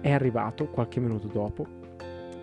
È 0.00 0.12
arrivato 0.12 0.68
qualche 0.68 1.00
minuto 1.00 1.26
dopo 1.26 1.66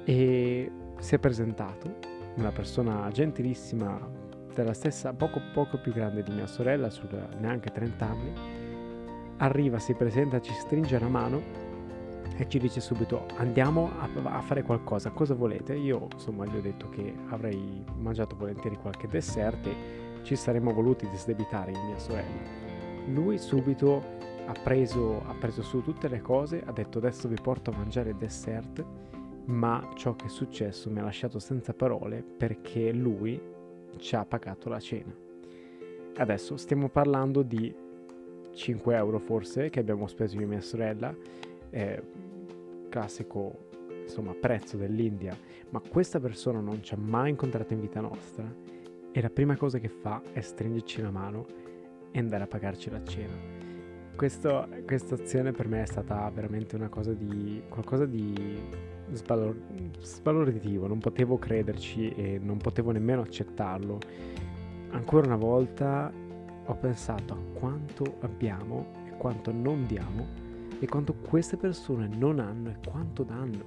e 0.03 0.69
si 0.99 1.15
è 1.15 1.19
presentato 1.19 1.99
una 2.35 2.51
persona 2.51 3.09
gentilissima 3.13 4.19
della 4.55 4.73
stessa, 4.73 5.13
poco 5.13 5.41
poco 5.53 5.77
più 5.77 5.91
grande 5.91 6.23
di 6.23 6.31
mia 6.31 6.47
sorella, 6.47 6.89
sulla, 6.89 7.27
neanche 7.39 7.71
30 7.71 8.05
anni, 8.05 8.33
arriva, 9.37 9.79
si 9.79 9.93
presenta, 9.93 10.39
ci 10.41 10.53
stringe 10.53 10.99
la 10.99 11.07
mano 11.07 11.69
e 12.37 12.47
ci 12.47 12.59
dice 12.59 12.79
subito 12.79 13.25
andiamo 13.37 13.91
a, 13.99 14.09
a, 14.23 14.41
fare 14.41 14.63
qualcosa, 14.63 15.11
cosa 15.11 15.33
volete? 15.33 15.75
Io 15.75 16.07
insomma 16.11 16.45
gli 16.45 16.55
ho 16.55 16.61
detto 16.61 16.89
che 16.89 17.13
avrei 17.29 17.83
mangiato 17.97 18.35
volentieri 18.35 18.77
qualche 18.77 19.07
dessert 19.07 19.65
e 19.67 19.75
ci 20.23 20.35
saremmo 20.35 20.73
voluti 20.73 21.07
disdebitare 21.09 21.71
in 21.71 21.85
mia 21.85 21.97
sorella. 21.99 22.59
Lui 23.07 23.37
subito 23.37 24.03
ha 24.45 24.53
preso, 24.63 25.23
ha 25.25 25.33
preso 25.33 25.61
su 25.61 25.81
tutte 25.81 26.07
le 26.07 26.21
cose, 26.21 26.63
ha 26.65 26.71
detto 26.71 26.97
adesso 26.97 27.27
vi 27.27 27.37
porto 27.41 27.71
a 27.71 27.77
mangiare 27.77 28.11
il 28.11 28.17
dessert 28.17 28.83
ma 29.45 29.89
ciò 29.95 30.15
che 30.15 30.25
è 30.25 30.29
successo 30.29 30.89
mi 30.89 30.99
ha 30.99 31.03
lasciato 31.03 31.39
senza 31.39 31.73
parole 31.73 32.23
perché 32.23 32.91
lui 32.91 33.41
ci 33.97 34.15
ha 34.15 34.25
pagato 34.25 34.69
la 34.69 34.79
cena. 34.79 35.13
Adesso 36.15 36.57
stiamo 36.57 36.89
parlando 36.89 37.41
di 37.41 37.73
5 38.53 38.95
euro 38.95 39.19
forse 39.19 39.69
che 39.69 39.79
abbiamo 39.79 40.07
speso 40.07 40.35
io 40.35 40.43
e 40.43 40.45
mia 40.45 40.61
sorella, 40.61 41.15
eh, 41.69 42.03
classico 42.89 43.69
insomma 44.03 44.33
prezzo 44.33 44.77
dell'India, 44.77 45.37
ma 45.69 45.79
questa 45.79 46.19
persona 46.19 46.59
non 46.59 46.83
ci 46.83 46.93
ha 46.93 46.97
mai 46.97 47.29
incontrato 47.29 47.73
in 47.73 47.79
vita 47.79 48.01
nostra 48.01 48.43
e 49.11 49.21
la 49.21 49.29
prima 49.29 49.55
cosa 49.55 49.79
che 49.79 49.89
fa 49.89 50.21
è 50.33 50.41
stringerci 50.41 51.01
la 51.01 51.11
mano 51.11 51.45
e 52.11 52.19
andare 52.19 52.43
a 52.43 52.47
pagarci 52.47 52.89
la 52.89 53.03
cena. 53.03 53.59
Questa 54.15 54.67
azione 55.15 55.51
per 55.51 55.67
me 55.67 55.81
è 55.81 55.85
stata 55.85 56.29
veramente 56.29 56.75
una 56.75 56.89
cosa 56.89 57.13
di 57.13 57.63
qualcosa 57.69 58.05
di 58.05 58.59
svalor- 59.13 59.57
svalorativo, 59.99 60.87
non 60.87 60.99
potevo 60.99 61.37
crederci 61.37 62.09
e 62.09 62.39
non 62.41 62.57
potevo 62.57 62.91
nemmeno 62.91 63.21
accettarlo. 63.21 63.99
Ancora 64.91 65.27
una 65.27 65.37
volta 65.37 66.11
ho 66.65 66.75
pensato 66.75 67.33
a 67.33 67.59
quanto 67.59 68.17
abbiamo 68.21 68.87
e 69.05 69.17
quanto 69.17 69.51
non 69.51 69.85
diamo 69.85 70.49
e 70.79 70.87
quanto 70.87 71.13
queste 71.13 71.57
persone 71.57 72.07
non 72.07 72.39
hanno 72.39 72.69
e 72.69 72.75
quanto 72.87 73.23
danno. 73.23 73.65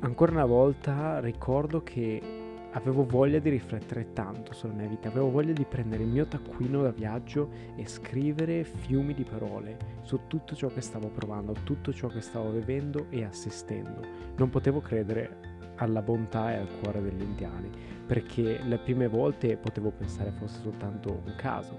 Ancora 0.00 0.32
una 0.32 0.44
volta 0.44 1.20
ricordo 1.20 1.82
che 1.82 2.43
Avevo 2.74 3.04
voglia 3.06 3.38
di 3.38 3.50
riflettere 3.50 4.12
tanto 4.12 4.52
sulla 4.52 4.72
mia 4.72 4.88
vita, 4.88 5.08
avevo 5.08 5.30
voglia 5.30 5.52
di 5.52 5.64
prendere 5.64 6.02
il 6.02 6.08
mio 6.08 6.26
taccuino 6.26 6.82
da 6.82 6.90
viaggio 6.90 7.48
e 7.76 7.86
scrivere 7.86 8.64
fiumi 8.64 9.14
di 9.14 9.22
parole 9.22 10.00
su 10.02 10.22
tutto 10.26 10.56
ciò 10.56 10.66
che 10.66 10.80
stavo 10.80 11.08
provando, 11.08 11.54
tutto 11.62 11.92
ciò 11.92 12.08
che 12.08 12.20
stavo 12.20 12.50
vivendo 12.50 13.06
e 13.10 13.22
assistendo. 13.22 14.00
Non 14.36 14.50
potevo 14.50 14.80
credere 14.80 15.52
alla 15.76 16.02
bontà 16.02 16.52
e 16.52 16.56
al 16.56 16.68
cuore 16.80 17.00
degli 17.00 17.22
indiani, 17.22 17.70
perché 18.06 18.60
le 18.64 18.78
prime 18.78 19.06
volte 19.06 19.56
potevo 19.56 19.92
pensare 19.92 20.32
fosse 20.32 20.60
soltanto 20.60 21.22
un 21.24 21.34
caso, 21.36 21.78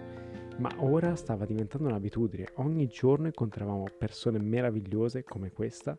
ma 0.59 0.71
ora 0.77 1.13
stava 1.15 1.45
diventando 1.45 1.89
un'abitudine. 1.89 2.51
Ogni 2.55 2.87
giorno 2.87 3.25
incontravamo 3.25 3.83
persone 3.97 4.39
meravigliose 4.39 5.23
come 5.25 5.51
questa 5.51 5.97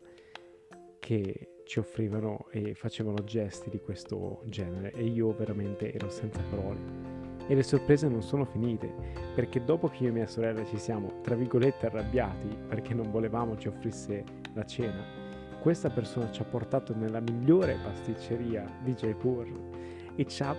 che 0.97 1.56
ci 1.67 1.79
offrivano 1.79 2.47
e 2.49 2.73
facevano 2.73 3.23
gesti 3.23 3.69
di 3.69 3.79
questo 3.79 4.41
genere 4.45 4.91
e 4.93 5.03
io 5.03 5.35
veramente 5.35 5.93
ero 5.93 6.09
senza 6.09 6.41
parole. 6.49 6.79
E 7.47 7.53
le 7.55 7.63
sorprese 7.63 8.07
non 8.07 8.23
sono 8.23 8.45
finite, 8.45 8.91
perché 9.35 9.63
dopo 9.63 9.87
che 9.87 10.03
io 10.03 10.09
e 10.09 10.13
mia 10.13 10.27
sorella 10.27 10.65
ci 10.65 10.77
siamo, 10.77 11.21
tra 11.21 11.35
virgolette, 11.35 11.85
arrabbiati 11.85 12.47
perché 12.67 12.93
non 12.93 13.11
volevamo 13.11 13.57
ci 13.57 13.67
offrisse 13.67 14.23
la 14.53 14.65
cena, 14.65 15.03
questa 15.61 15.89
persona 15.89 16.31
ci 16.31 16.41
ha 16.41 16.45
portato 16.45 16.95
nella 16.95 17.19
migliore 17.19 17.77
pasticceria 17.83 18.65
di 18.83 18.93
Jaipur 18.93 19.47
e 20.15 20.25
ci 20.25 20.43
ha 20.43 20.55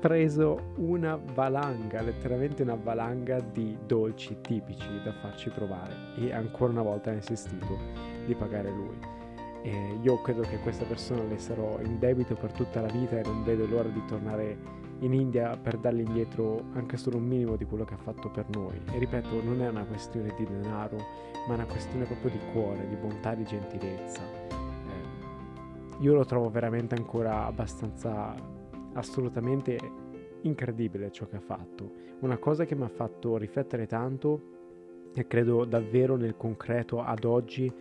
preso 0.00 0.72
una 0.76 1.16
valanga, 1.16 2.00
letteralmente 2.00 2.62
una 2.62 2.74
valanga 2.74 3.38
di 3.40 3.76
dolci 3.86 4.40
tipici 4.40 4.88
da 5.04 5.12
farci 5.12 5.50
provare 5.50 5.94
e 6.16 6.32
ancora 6.32 6.72
una 6.72 6.82
volta 6.82 7.10
ha 7.10 7.14
insistito 7.14 7.76
di 8.24 8.34
pagare 8.34 8.70
lui. 8.70 9.19
E 9.62 9.98
io 10.00 10.20
credo 10.22 10.42
che 10.42 10.58
questa 10.58 10.84
persona 10.84 11.22
le 11.24 11.38
sarò 11.38 11.78
in 11.80 11.98
debito 11.98 12.34
per 12.34 12.52
tutta 12.52 12.80
la 12.80 12.88
vita 12.88 13.18
e 13.18 13.22
non 13.22 13.44
vedo 13.44 13.66
l'ora 13.66 13.88
di 13.88 14.02
tornare 14.06 14.78
in 15.00 15.12
India 15.12 15.56
per 15.56 15.78
dargli 15.78 16.00
indietro 16.00 16.64
anche 16.72 16.96
solo 16.96 17.16
un 17.16 17.24
minimo 17.24 17.56
di 17.56 17.64
quello 17.64 17.84
che 17.84 17.94
ha 17.94 17.98
fatto 17.98 18.30
per 18.30 18.46
noi. 18.50 18.80
E 18.92 18.98
ripeto, 18.98 19.42
non 19.42 19.62
è 19.62 19.68
una 19.68 19.84
questione 19.84 20.34
di 20.36 20.44
denaro, 20.44 20.96
ma 21.46 21.52
è 21.52 21.54
una 21.54 21.66
questione 21.66 22.04
proprio 22.04 22.30
di 22.30 22.40
cuore, 22.52 22.86
di 22.88 22.96
bontà, 22.96 23.34
di 23.34 23.44
gentilezza. 23.44 24.20
Eh, 24.20 26.02
io 26.02 26.14
lo 26.14 26.24
trovo 26.24 26.50
veramente 26.50 26.94
ancora 26.94 27.46
abbastanza, 27.46 28.34
assolutamente 28.94 29.78
incredibile 30.42 31.10
ciò 31.10 31.26
che 31.26 31.36
ha 31.36 31.40
fatto. 31.40 32.08
Una 32.20 32.38
cosa 32.38 32.64
che 32.64 32.74
mi 32.74 32.84
ha 32.84 32.88
fatto 32.88 33.36
riflettere 33.36 33.86
tanto 33.86 34.58
e 35.14 35.26
credo 35.26 35.64
davvero 35.64 36.16
nel 36.16 36.36
concreto 36.36 37.02
ad 37.02 37.24
oggi 37.24 37.72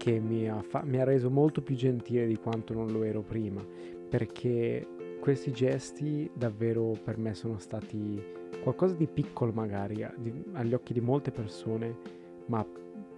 che 0.00 0.18
mi 0.18 0.48
ha, 0.48 0.62
fa- 0.62 0.82
mi 0.82 0.98
ha 0.98 1.04
reso 1.04 1.28
molto 1.28 1.60
più 1.60 1.76
gentile 1.76 2.26
di 2.26 2.36
quanto 2.36 2.72
non 2.72 2.90
lo 2.90 3.02
ero 3.02 3.20
prima, 3.20 3.62
perché 4.08 4.86
questi 5.20 5.52
gesti 5.52 6.30
davvero 6.32 6.96
per 7.04 7.18
me 7.18 7.34
sono 7.34 7.58
stati 7.58 8.18
qualcosa 8.62 8.94
di 8.94 9.06
piccolo 9.06 9.52
magari 9.52 10.06
di, 10.16 10.42
agli 10.52 10.72
occhi 10.72 10.94
di 10.94 11.02
molte 11.02 11.30
persone, 11.30 11.94
ma 12.46 12.66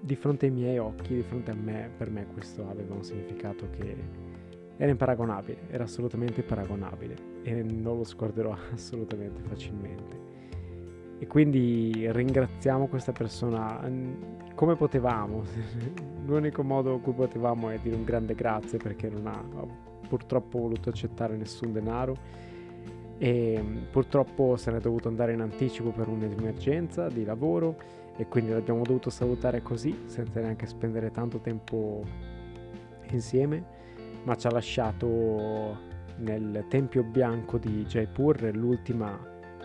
di 0.01 0.17
fronte 0.17 0.47
ai 0.47 0.53
miei 0.53 0.79
occhi, 0.79 1.15
di 1.15 1.23
fronte 1.23 1.53
a 1.53 1.55
me, 1.55 1.89
per 1.97 2.11
me 2.11 2.27
questo 2.33 2.69
aveva 2.69 2.97
un 2.97 3.05
significato 3.05 3.69
che 3.71 3.97
era 4.77 4.91
imparagonabile, 4.91 5.69
era 5.71 5.85
assolutamente 5.85 6.43
paragonabile 6.43 7.15
e 7.45 7.63
non 7.63 7.99
lo 7.99 8.05
scorderò 8.05 8.57
assolutamente 8.75 9.41
facilmente. 9.43 10.31
E 11.21 11.29
quindi 11.29 12.11
ringraziamo 12.11 12.89
questa 12.89 13.13
persona 13.13 13.89
come 14.57 14.75
potevamo. 14.75 16.11
L'unico 16.25 16.63
modo 16.63 16.95
in 16.95 17.01
cui 17.01 17.13
potevamo 17.13 17.71
è 17.71 17.79
dire 17.79 17.97
un 17.97 18.05
grande 18.05 18.35
grazie 18.35 18.79
perché 18.79 19.09
non 19.09 19.27
ha 19.27 19.43
purtroppo 20.09 20.59
voluto 20.59 20.91
accettare 20.91 21.37
nessun 21.37 21.73
denaro 21.73 22.17
e 23.19 23.63
purtroppo 23.91 24.57
se 24.57 24.71
n'è 24.71 24.81
dovuto 24.81 25.09
andare 25.09 25.33
in 25.33 25.41
anticipo 25.41 25.91
per 25.91 26.09
un'emergenza 26.09 27.09
di 27.09 27.25
lavoro 27.25 27.77
e 28.17 28.27
quindi 28.27 28.51
l'abbiamo 28.51 28.83
dovuto 28.83 29.11
salutare 29.11 29.63
così 29.63 30.03
senza 30.07 30.41
neanche 30.41 30.67
spendere 30.67 31.11
tanto 31.11 31.39
tempo 31.39 32.03
insieme 33.11 33.65
ma 34.25 34.35
ci 34.37 34.47
ha 34.47 34.51
lasciato 34.51 35.79
nel 36.17 36.67
Tempio 36.69 37.03
Bianco 37.05 37.59
di 37.59 37.85
Jaipur 37.85 38.51
l'ultima 38.55 39.19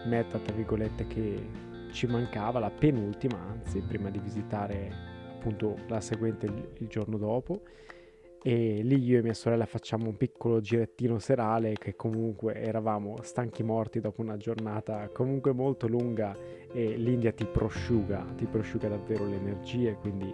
meta 0.05 0.37
tra 0.37 0.53
virgolette 0.53 1.07
che 1.07 1.49
ci 1.91 2.07
mancava 2.07 2.59
la 2.59 2.69
penultima 2.69 3.37
anzi 3.49 3.81
prima 3.81 4.09
di 4.09 4.19
visitare 4.19 5.16
appunto 5.47 5.77
la 5.87 6.01
seguente 6.01 6.45
il, 6.45 6.87
giorno 6.87 7.17
dopo. 7.17 7.61
E 8.43 8.81
lì 8.83 9.03
io 9.03 9.19
e 9.19 9.23
mia 9.23 9.33
sorella 9.33 9.65
facciamo 9.65 10.07
un 10.07 10.15
piccolo 10.15 10.61
girettino 10.61 11.17
serale 11.17 11.73
che 11.73 11.95
comunque 11.95 12.55
eravamo 12.55 13.17
stanchi 13.23 13.63
morti 13.63 13.99
dopo 13.99 14.21
una 14.21 14.37
giornata 14.37 15.09
comunque 15.11 15.51
molto 15.53 15.87
lunga 15.87 16.35
e 16.71 16.95
l'India 16.95 17.31
ti 17.31 17.45
prosciuga, 17.45 18.25
ti 18.35 18.45
prosciuga 18.45 18.89
davvero 18.89 19.25
le 19.25 19.35
energie, 19.35 19.97
quindi 19.99 20.33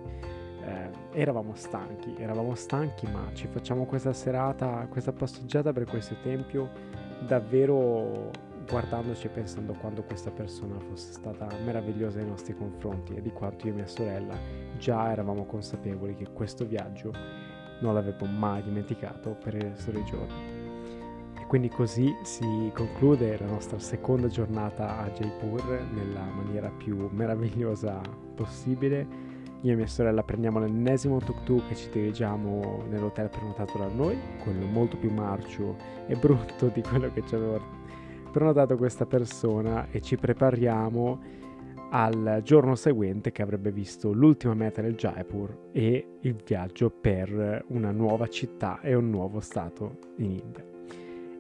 eh, 0.64 0.90
eravamo 1.14 1.56
stanchi, 1.56 2.14
eravamo 2.20 2.56
stanchi 2.56 3.08
ma 3.08 3.32
ci 3.34 3.48
facciamo 3.48 3.86
questa 3.86 4.14
serata, 4.14 4.86
questa 4.92 5.14
passeggiata 5.14 5.72
per 5.72 5.86
questo 5.86 6.16
tempio 6.22 6.70
davvero 7.26 8.30
guardandoci 8.68 9.28
e 9.28 9.30
pensando 9.30 9.74
quando 9.74 10.04
questa 10.04 10.32
persona 10.32 10.80
fosse 10.80 11.14
stata 11.14 11.48
meravigliosa 11.64 12.20
nei 12.20 12.30
nostri 12.30 12.56
confronti 12.56 13.14
e 13.14 13.22
di 13.22 13.32
quanto 13.32 13.68
io 13.68 13.74
e 13.74 13.76
mia 13.76 13.88
sorella 13.88 14.38
già 14.78 15.12
eravamo 15.12 15.46
consapevoli 15.46 16.16
che 16.16 16.32
questo 16.32 16.66
viaggio 16.66 17.12
non 17.82 17.94
l'avevo 17.94 18.26
mai 18.26 18.64
dimenticato 18.64 19.36
per 19.42 19.56
il 19.56 19.62
resto 19.62 19.92
dei 19.92 20.04
giorni. 20.06 20.62
E 21.40 21.46
quindi 21.48 21.70
così 21.70 22.16
si 22.24 22.72
conclude 22.74 23.38
la 23.38 23.48
nostra 23.48 23.78
seconda 23.78 24.28
giornata 24.28 25.00
a 25.00 25.10
Jaipur 25.10 25.86
nella 25.94 26.24
maniera 26.24 26.70
più 26.70 27.10
meravigliosa 27.12 28.02
possibile. 28.36 29.32
Io 29.62 29.72
e 29.72 29.76
mia 29.76 29.88
sorella 29.88 30.24
prendiamo 30.24 30.60
l'ennesimo 30.60 31.20
tuk-tuk 31.20 31.70
e 31.70 31.76
ci 31.76 31.90
dirigiamo 31.90 32.84
nell'hotel 32.90 33.30
prenotato 33.30 33.78
da 33.78 33.88
noi, 33.88 34.18
quello 34.44 34.66
molto 34.66 34.98
più 34.98 35.10
marcio 35.12 35.76
e 36.08 36.16
brutto 36.16 36.68
di 36.68 36.82
quello 36.82 37.12
che 37.14 37.26
ci 37.26 37.36
aveva 37.36 37.62
prenotato 38.34 38.76
questa 38.76 39.06
persona 39.06 39.90
e 39.92 40.02
ci 40.02 40.18
prepariamo 40.18 41.42
al 41.92 42.42
giorno 42.44 42.74
seguente 42.74 43.32
che 43.32 43.44
avrebbe 43.44 43.72
visto 43.72 44.12
l'ultima 44.12 44.56
meta 44.56 44.82
del 44.82 44.96
Jaipur 44.96 45.70
e 45.72 46.18
il 46.22 46.36
viaggio 46.44 46.90
per 46.90 47.64
una 47.68 47.92
nuova 47.92 48.28
città 48.28 48.82
e 48.82 48.96
un 48.96 49.12
nuovo 49.12 49.40
stato 49.40 50.00
in 50.18 50.32
India. 50.32 50.73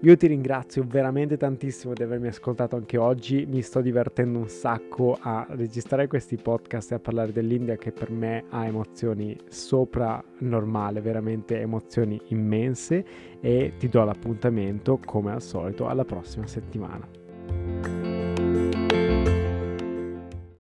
Io 0.03 0.17
ti 0.17 0.27
ringrazio 0.27 0.83
veramente 0.85 1.37
tantissimo 1.37 1.93
di 1.93 2.03
avermi 2.03 2.27
ascoltato 2.27 2.75
anche 2.75 2.97
oggi, 2.97 3.45
mi 3.45 3.61
sto 3.61 3.79
divertendo 3.79 4.37
un 4.37 4.49
sacco 4.49 5.17
a 5.17 5.47
registrare 5.51 6.07
questi 6.07 6.35
podcast 6.35 6.91
e 6.91 6.95
a 6.95 6.99
parlare 6.99 7.31
dell'India 7.31 7.77
che 7.77 7.93
per 7.93 8.11
me 8.11 8.43
ha 8.49 8.65
emozioni 8.65 9.39
sopra 9.47 10.21
normale, 10.39 10.99
veramente 10.99 11.57
emozioni 11.57 12.19
immense 12.27 13.05
e 13.39 13.75
ti 13.79 13.87
do 13.87 14.03
l'appuntamento 14.03 14.99
come 15.05 15.31
al 15.31 15.41
solito 15.41 15.87
alla 15.87 16.03
prossima 16.03 16.47
settimana. 16.47 18.12